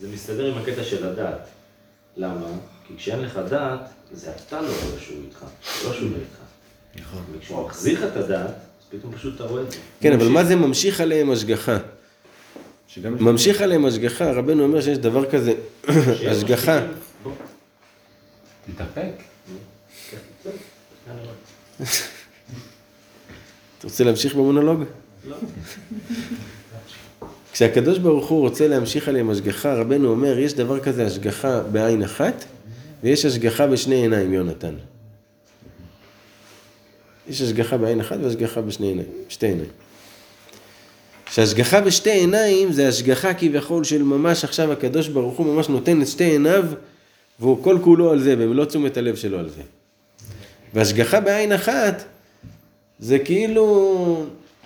[0.00, 1.48] זה מסתדר עם הקטע של הדת.
[2.16, 2.46] למה?
[2.88, 3.78] כי כשאין לך דת,
[4.12, 5.42] זה אתה לא רואה שהוא איתך,
[5.86, 6.38] לא שהוא לא איתך.
[7.06, 7.22] נכון.
[7.36, 8.54] וכשהוא מחזיר לך את הדת, אז
[8.98, 9.78] פתאום פשוט אתה רואה את זה.
[10.00, 11.76] כן, אבל מה זה ממשיך עליהם השגחה?
[13.04, 15.52] ממשיך עליהם השגחה, רבנו אומר שיש דבר כזה,
[16.30, 16.80] השגחה.
[18.74, 19.12] תתאפק.
[23.78, 24.84] אתה רוצה להמשיך במונולוג?
[25.28, 25.36] לא.
[27.52, 32.44] כשהקדוש ברוך הוא רוצה להמשיך עליהם השגחה, רבנו אומר, יש דבר כזה השגחה בעין אחת,
[33.02, 34.74] ויש השגחה בשני עיניים, יונתן.
[37.28, 39.70] יש השגחה בעין אחת והשגחה בשני עיניים, שתי עיניים.
[41.30, 46.06] שהשגחה בשתי עיניים זה השגחה כביכול של ממש עכשיו הקדוש ברוך הוא ממש נותן את
[46.06, 46.64] שתי עיניו
[47.40, 49.62] והוא כל כולו על זה, במלוא תשומת הלב שלו על זה.
[50.74, 52.04] והשגחה בעין אחת
[52.98, 53.62] זה כאילו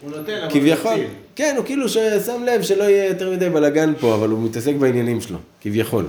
[0.01, 1.07] הוא נותן, אבל כביכול, מציל.
[1.37, 5.21] כן, הוא כאילו שם לב שלא יהיה יותר מדי בלאגן פה, אבל הוא מתעסק בעניינים
[5.21, 6.07] שלו, כביכול.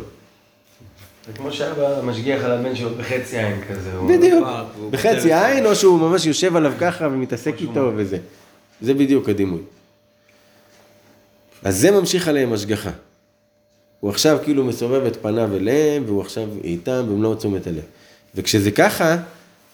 [1.28, 3.90] זה כמו שאבא משגיח על הבן שלו בחצי עין כזה.
[4.10, 4.48] בדיוק,
[4.90, 5.34] בחצי.
[5.34, 8.18] העין, או שהוא ממש יושב עליו ככה ומתעסק איתו וזה.
[8.82, 9.62] זה בדיוק הדימוי.
[11.64, 12.92] אז זה ממשיך עליהם השגחה.
[14.00, 17.84] הוא עכשיו כאילו מסובב את פניו אליהם, והוא עכשיו איתם במלוא תשומת הלב.
[18.36, 19.18] וכשזה ככה,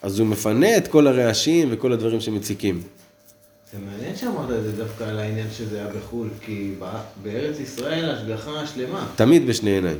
[0.02, 2.82] אז הוא מפנה את כל הרעשים וכל הדברים שמציקים.
[3.72, 8.10] זה מעניין שאמרת את זה דווקא על העניין שזה היה בחו"ל, כי בא- בארץ ישראל
[8.10, 9.08] השגחה שלמה.
[9.16, 9.98] תמיד בשני עיניים.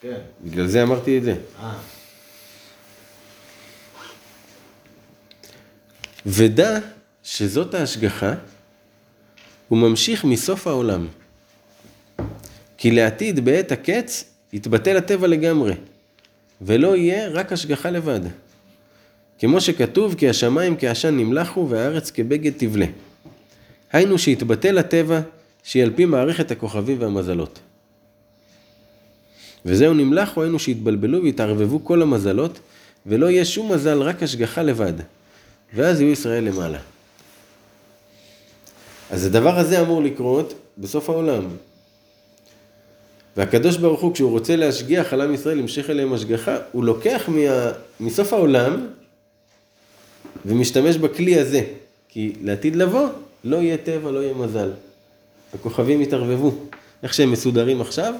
[0.00, 0.18] כן.
[0.44, 1.34] בגלל זה אמרתי את זה.
[1.62, 1.72] אה.
[6.26, 6.78] ודע
[7.22, 8.32] שזאת ההשגחה,
[9.68, 11.06] הוא ממשיך מסוף העולם.
[12.80, 15.74] כי לעתיד בעת הקץ יתבטל הטבע לגמרי,
[16.62, 18.20] ולא יהיה רק השגחה לבד.
[19.38, 22.86] כמו שכתוב, כי השמיים כעשן נמלחו והארץ כבגד תבלה.
[23.92, 25.20] היינו שיתבטל הטבע,
[25.62, 27.58] שהיא על פי מערכת הכוכבים והמזלות.
[29.64, 32.60] וזהו נמלחו, היינו שיתבלבלו ויתערבבו כל המזלות,
[33.06, 34.94] ולא יהיה שום מזל, רק השגחה לבד.
[35.74, 36.78] ואז יהיו ישראל למעלה.
[39.10, 41.42] אז הדבר הזה אמור לקרות בסוף העולם.
[43.36, 47.70] והקדוש ברוך הוא, כשהוא רוצה להשגיח על עם ישראל, להמשך אליהם השגחה, הוא לוקח מה...
[48.00, 48.86] מסוף העולם
[50.46, 51.64] ומשתמש בכלי הזה.
[52.08, 53.08] כי לעתיד לבוא,
[53.44, 54.70] לא יהיה טבע, לא יהיה מזל.
[55.54, 56.54] הכוכבים יתערבבו.
[57.02, 58.14] איך שהם מסודרים עכשיו,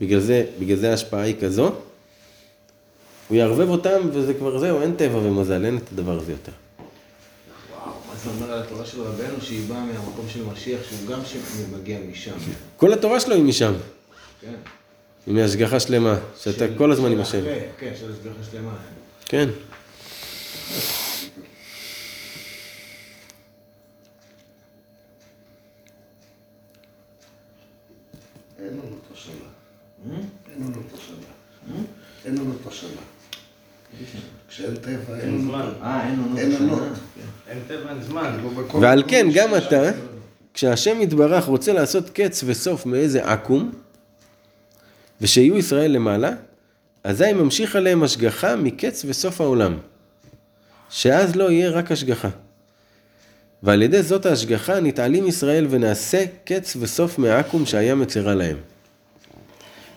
[0.00, 1.72] בגלל זה, בגלל זה ההשפעה היא כזו.
[3.28, 6.52] הוא יערבב אותם וזה כבר זהו, אין טבע ומזל, אין את הדבר הזה יותר.
[8.30, 12.36] אומר על התורה של רבנו שהיא באה מהמקום של משיח, שהוא גם שמגיע משם.
[12.76, 13.72] כל התורה שלו היא משם,
[14.40, 14.54] כן.
[15.26, 17.44] היא מהשגחה שלמה, שאתה כל הזמן עם השם.
[17.78, 18.76] כן, של השגחה שלמה.
[19.24, 19.48] כן.
[28.58, 29.34] אין לנו את השנה.
[30.52, 31.76] אין לנו את השנה.
[32.24, 33.02] אין לנו את השנה.
[34.54, 35.54] כשאין טבע, אין לנו...
[35.82, 36.78] אה, אין לנו
[37.48, 38.38] אין טבע, אין זמן.
[38.80, 39.90] ועל כן, גם אתה,
[40.54, 43.70] כשהשם יתברך רוצה לעשות קץ וסוף מאיזה עכו"ם,
[45.20, 46.30] ושיהיו ישראל למעלה,
[47.04, 49.78] אזי ממשיך עליהם השגחה מקץ וסוף העולם.
[50.90, 52.28] שאז לא יהיה רק השגחה.
[53.62, 58.56] ועל ידי זאת ההשגחה נתעלים ישראל ונעשה קץ וסוף מהעכו"ם שהיה מצרה להם.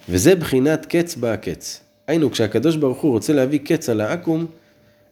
[0.10, 1.85] וזה בחינת קץ בא הקץ.
[2.08, 4.46] היינו, כשהקדוש ברוך הוא רוצה להביא קץ על העכו"ם,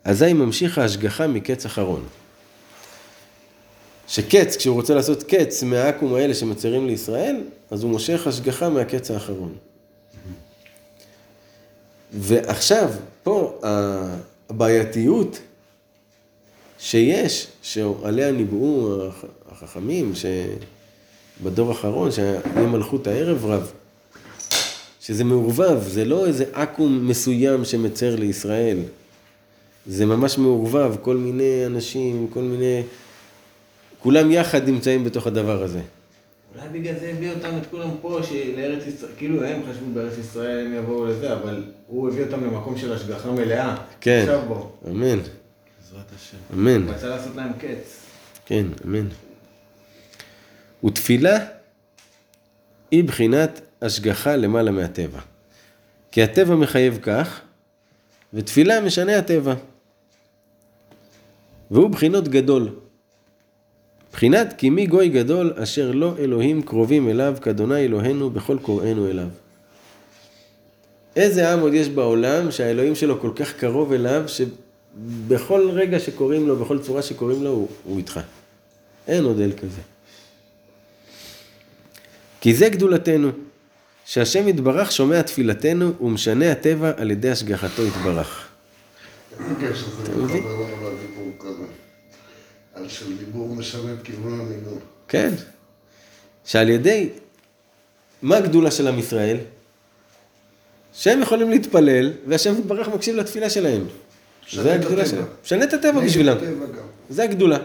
[0.04, 2.04] אזי ממשיך ההשגחה מקץ אחרון.
[4.08, 7.42] שקץ, כשהוא רוצה לעשות קץ מהעכו"ם האלה שמצרים לישראל,
[7.72, 9.56] אז הוא מושך השגחה מהקץ האחרון.
[12.14, 12.92] ועכשיו,
[13.24, 13.60] פה
[14.50, 15.40] הבעייתיות
[16.80, 20.14] שיש, שעליה ניבאו הח- החכמים,
[21.42, 23.72] שבדור האחרון, שיהיה מלכות הערב רב,
[25.04, 28.78] שזה מעורבב, זה לא איזה עכו"ם מסוים שמצר לישראל.
[29.88, 32.84] זה ממש מעורבב, כל מיני אנשים, כל מיני...
[34.00, 35.80] כולם יחד נמצאים בתוך הדבר הזה.
[36.56, 38.20] אולי בגלל זה הביא אותם את כולם פה,
[38.58, 42.78] לארץ ישראל, כאילו הם חשבו בארץ ישראל הם יבואו לזה, אבל הוא הביא אותם למקום
[42.78, 43.76] של השגחה מלאה.
[44.02, 44.20] כן.
[44.22, 44.66] עכשיו בוא.
[44.92, 46.38] אמן, בעזרת השם.
[46.54, 48.00] אמן, רצה לעשות להם קץ.
[48.46, 49.08] כן, אמן.
[50.86, 51.38] ותפילה
[52.92, 55.20] היא בחינת השגחה למעלה מהטבע.
[56.12, 57.42] כי הטבע מחייב כך,
[58.34, 59.54] ותפילה משנה הטבע.
[61.72, 62.70] והוא בחינות גדול.
[64.12, 69.28] בחינת כי מי גוי גדול אשר לא אלוהים קרובים אליו כאדוני אלוהינו בכל קוראינו אליו.
[71.16, 76.56] איזה עם עוד יש בעולם שהאלוהים שלו כל כך קרוב אליו, שבכל רגע שקוראים לו,
[76.56, 78.20] בכל צורה שקוראים לו, הוא, הוא איתך.
[79.08, 79.82] אין עוד אל כזה.
[82.42, 83.30] כי זה גדולתנו,
[84.06, 88.48] שהשם יתברך שומע תפילתנו ומשנה הטבע על ידי השגחתו יתברך.
[91.40, 91.64] כזה?
[92.74, 94.80] על של דיבור משנה את כיוון המינון.
[95.08, 95.30] כן.
[96.46, 97.10] שעל ידי,
[98.22, 99.38] מה הגדולה של עם ישראל?
[100.94, 103.86] שהם יכולים להתפלל, והשם יתברך מקשיב לתפילה שלהם.
[104.54, 105.06] זה הגדולה.
[105.06, 105.26] שלהם.
[105.44, 106.38] משנה את הטבע בשבילם.
[107.10, 107.58] זה הגדולה.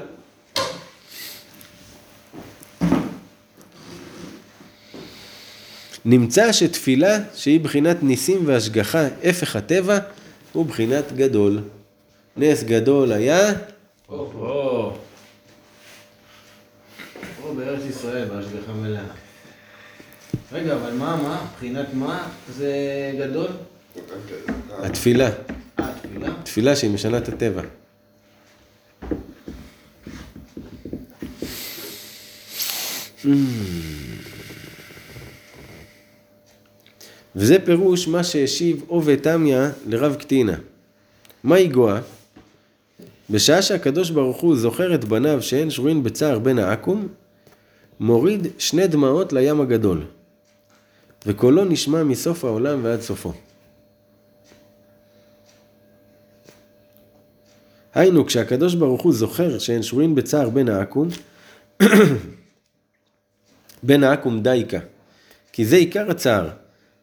[6.09, 9.99] נמצא שתפילה שהיא בחינת ניסים והשגחה, הפך הטבע,
[10.53, 11.61] הוא בחינת גדול.
[12.37, 13.53] נס גדול היה,
[14.09, 14.31] או,
[17.43, 19.03] פה בארץ ישראל, בהשגחה מלאה.
[20.53, 21.47] רגע, אבל מה, מה?
[21.53, 22.73] מבחינת מה זה
[23.19, 23.49] גדול?
[24.83, 25.31] התפילה.
[25.79, 26.29] אה, תפילה?
[26.43, 27.63] תפילה שהיא משנה את הטבע.
[37.37, 40.57] וזה פירוש מה שהשיב עובד תמיה לרב קטינה.
[41.45, 42.01] מה יגוע?
[43.31, 47.09] בשעה שהקדוש ברוך הוא זוכר את בניו שאין שרויים בצער בין העכו"ם,
[48.01, 50.05] מוריד שני דמעות לים הגדול,
[51.27, 53.33] וקולו נשמע מסוף העולם ועד סופו.
[57.95, 61.09] היינו, כשהקדוש ברוך הוא זוכר שהן שרויים בצער בין העכו"ם,
[63.83, 64.79] בין העכו"ם דייקה,
[65.53, 66.49] כי זה עיקר הצער,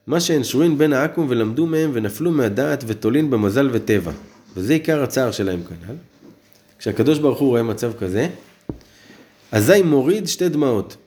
[0.07, 4.11] מה שהן שרויים בין העכו"ם ולמדו מהם ונפלו מהדעת ותולין במזל וטבע,
[4.55, 5.95] וזה עיקר הצער שלהם כנ"ל.
[6.79, 8.29] כשהקדוש ברוך הוא רואה מצב כזה,
[9.51, 10.97] אזי מוריד שתי דמעות,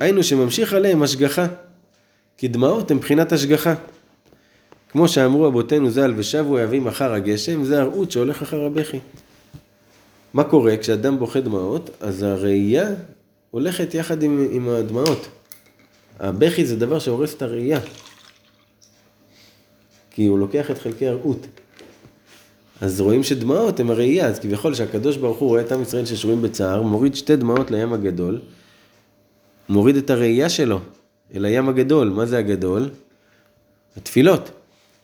[0.00, 1.46] היינו שממשיך עליהם השגחה,
[2.36, 3.74] כי דמעות הן מבחינת השגחה.
[4.88, 8.98] כמו שאמרו אבותינו ז"ל, ושבו אוהבים אחר הגשם, זה הרעות שהולך אחר הבכי.
[10.34, 10.76] מה קורה?
[10.76, 12.88] כשאדם בוכה דמעות, אז הראייה
[13.50, 15.28] הולכת יחד עם, עם הדמעות.
[16.20, 17.80] הבכי זה דבר שהורס את הראייה.
[20.14, 21.46] כי הוא לוקח את חלקי הרעות.
[22.80, 26.42] אז רואים שדמעות הם הראייה, אז כביכול שהקדוש ברוך הוא רואה את עם ישראל ששרויים
[26.42, 28.40] בצער, מוריד שתי דמעות לים הגדול,
[29.68, 30.80] מוריד את הראייה שלו
[31.34, 32.08] אל הים הגדול.
[32.08, 32.90] מה זה הגדול?
[33.96, 34.50] התפילות.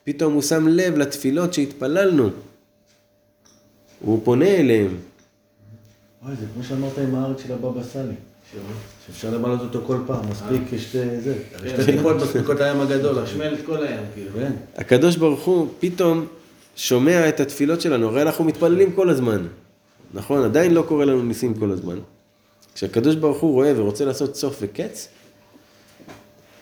[0.04, 2.28] פתאום הוא שם לב לתפילות שהתפללנו.
[4.00, 4.96] הוא פונה אליהם.
[6.26, 8.14] אוי, זה כמו שאמרת עם הארץ של הבבא סאלי.
[9.12, 11.34] שאפשר למלות אותו כל פעם, מספיק שתי זה.
[11.68, 13.24] שתי טיפות מספיקות לים הגדול.
[13.24, 14.30] חשמל את כל הים, כאילו.
[14.34, 14.52] כן.
[14.76, 16.26] הקדוש ברוך הוא פתאום
[16.76, 19.46] שומע את התפילות שלנו, הרי אנחנו מתפללים כל הזמן.
[20.14, 20.44] נכון?
[20.44, 21.98] עדיין לא קורה לנו ניסים כל הזמן.
[22.74, 25.08] כשהקדוש ברוך הוא רואה ורוצה לעשות סוף וקץ,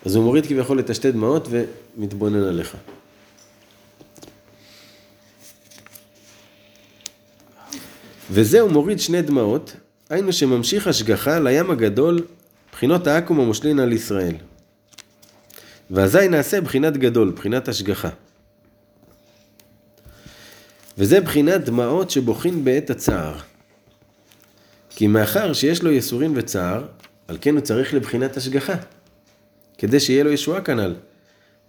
[0.07, 2.77] אז הוא מוריד כביכול את השתי דמעות ומתבונן עליך.
[8.31, 9.73] וזה הוא מוריד שני דמעות,
[10.11, 12.23] היינו שממשיך השגחה לים הגדול,
[12.79, 14.35] בחינות העכו"ם המושלין על ישראל.
[15.91, 18.09] ואזי נעשה בחינת גדול, בחינת השגחה.
[20.99, 23.39] וזה בחינת דמעות שבוכין בעת הצער.
[24.91, 26.87] כי מאחר שיש לו ייסורים וצער,
[27.29, 28.74] על כן הוא צריך לבחינת השגחה,
[29.79, 30.95] כדי שיהיה לו ישועה כנ"ל.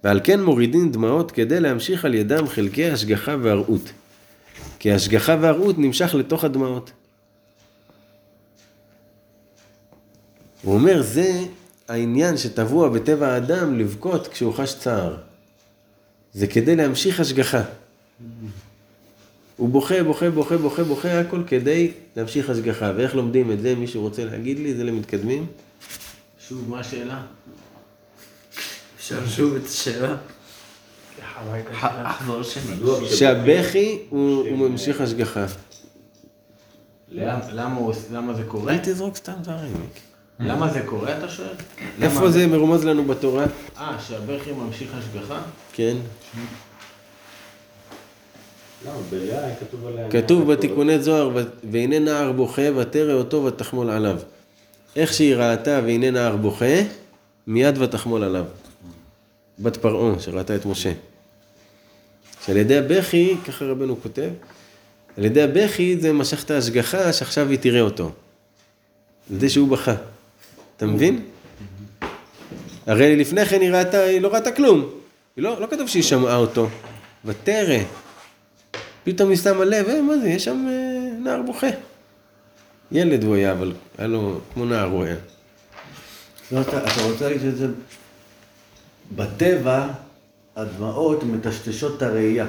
[0.04, 3.92] ועל כן מורידים דמעות כדי להמשיך על ידם חלקי השגחה והרעות.
[4.80, 6.92] כי השגחה והרעות נמשך לתוך הדמעות.
[10.64, 11.40] הוא אומר, זה
[11.88, 15.18] העניין שטבוע בטבע האדם לבכות כשהוא חש צער.
[16.34, 17.62] זה כדי להמשיך השגחה.
[19.58, 22.92] הוא בוכה, בוכה, בוכה, בוכה, בוכה, הכל כדי להמשיך השגחה.
[22.98, 23.76] ואיך לומדים את זה?
[23.76, 24.74] מישהו רוצה להגיד לי?
[24.76, 25.46] זה למתקדמים?
[26.48, 27.22] שוב, מה השאלה?
[28.98, 30.16] אפשר שוב את השאלה?
[33.16, 35.46] שהבכי הוא, ממשיך השגחה.
[37.12, 38.74] למה למה הוא- למה זה קורה?
[38.74, 39.74] אל תזרוק סתם דברים.
[40.40, 41.48] למה זה קורה, אתה שואל?
[42.02, 42.32] איפה למה?
[42.32, 43.46] זה מרומז לנו בתורה?
[43.78, 45.42] אה, שהבכי ממשיך השגחה?
[45.74, 45.98] כן.
[48.86, 48.92] לא,
[49.60, 50.12] כתוב עליה...
[50.12, 54.20] כתוב בתיקוני זוהר, "ו- והנה נער בוכה ותרא אותו ותחמול עליו.
[54.96, 56.82] איך שהיא ראתה והנה נער בוכה,
[57.48, 58.46] מיד ותחמול עליו.
[59.60, 60.92] בת פרעה שראתה את משה.
[62.46, 64.30] שעל ידי הבכי, ככה רבנו כותב,
[65.18, 68.12] על ידי הבכי זה משך את ההשגחה שעכשיו היא תראה אותו.
[69.30, 69.96] על ידי שהוא בכה.
[70.80, 71.20] אתה מבין?
[72.88, 74.90] הרי לפני כן היא ראתה, היא לא ראתה כלום.
[75.36, 76.70] היא לא, לא כתוב שהיא שמעה אותו.
[77.26, 77.78] ותרא.
[79.04, 81.68] פתאום היא שמה לב, אה, מה זה, יש שם אה, נער בוכה.
[82.92, 85.16] ילד הוא היה, אבל היה לו, כמו נער הוא היה.
[86.52, 87.68] לא, אתה, אתה רוצה להגיד שזה
[89.16, 89.88] בטבע,
[90.56, 92.46] הדמעות מטשטשות את הראייה.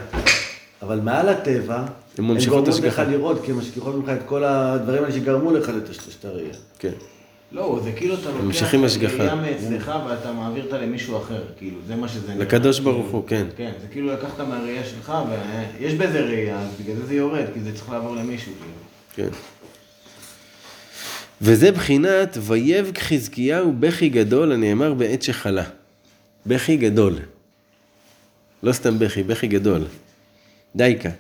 [0.83, 1.85] אבל מעל הטבע,
[2.19, 3.03] הן גורמות לך.
[3.09, 6.55] לראות, כי הן משכיחות ממך את כל הדברים האלה שגרמו לך לטשטש את הראייה.
[6.79, 6.93] כן.
[7.53, 8.75] לא, זה כאילו אתה לוקח.
[8.75, 12.45] הראייה מאצלך ואתה מעביר אותה למישהו אחר, כאילו, זה מה שזה נראה.
[12.45, 13.47] לקדוש ברוך הוא, כן.
[13.57, 15.13] כן, זה כאילו לקחת מהראייה שלך,
[15.79, 19.31] ויש בזה ראייה, אז בגלל זה זה יורד, כי זה צריך לעבור למישהו, כאילו.
[19.31, 19.37] כן.
[21.43, 25.65] וזה בחינת ויבק חזקיהו בכי גדול הנאמר בעת שחלה.
[26.47, 27.19] בכי גדול.
[28.63, 29.85] לא סתם בכי, בכי גדול.
[30.77, 31.11] דייקה.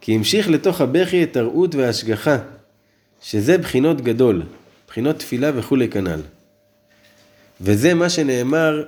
[0.00, 2.36] כי המשיך לתוך הבכי את הרעות וההשגחה,
[3.22, 4.42] שזה בחינות גדול,
[4.88, 6.20] בחינות תפילה וכולי כנ"ל.
[7.60, 8.84] וזה מה שנאמר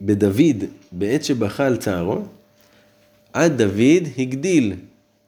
[0.00, 2.22] בדוד בעת שבכה על צערו,
[3.32, 4.74] עד דוד הגדיל,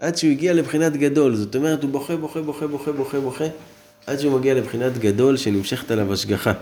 [0.01, 1.37] עד שהוא הגיע לבחינת גדול.
[1.37, 3.45] זאת אומרת, הוא בוכה, בוכה, בוכה, בוכה, בוכה, בוכה,
[4.07, 6.53] עד שהוא מגיע לבחינת גדול שנמשכת עליו השגחה.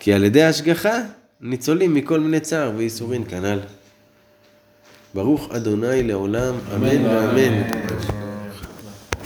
[0.00, 1.00] כי על ידי ההשגחה
[1.40, 3.58] ניצולים מכל מיני צער וייסורין כנ"ל.
[5.14, 8.15] ברוך אדוני לעולם, אמן ואמן.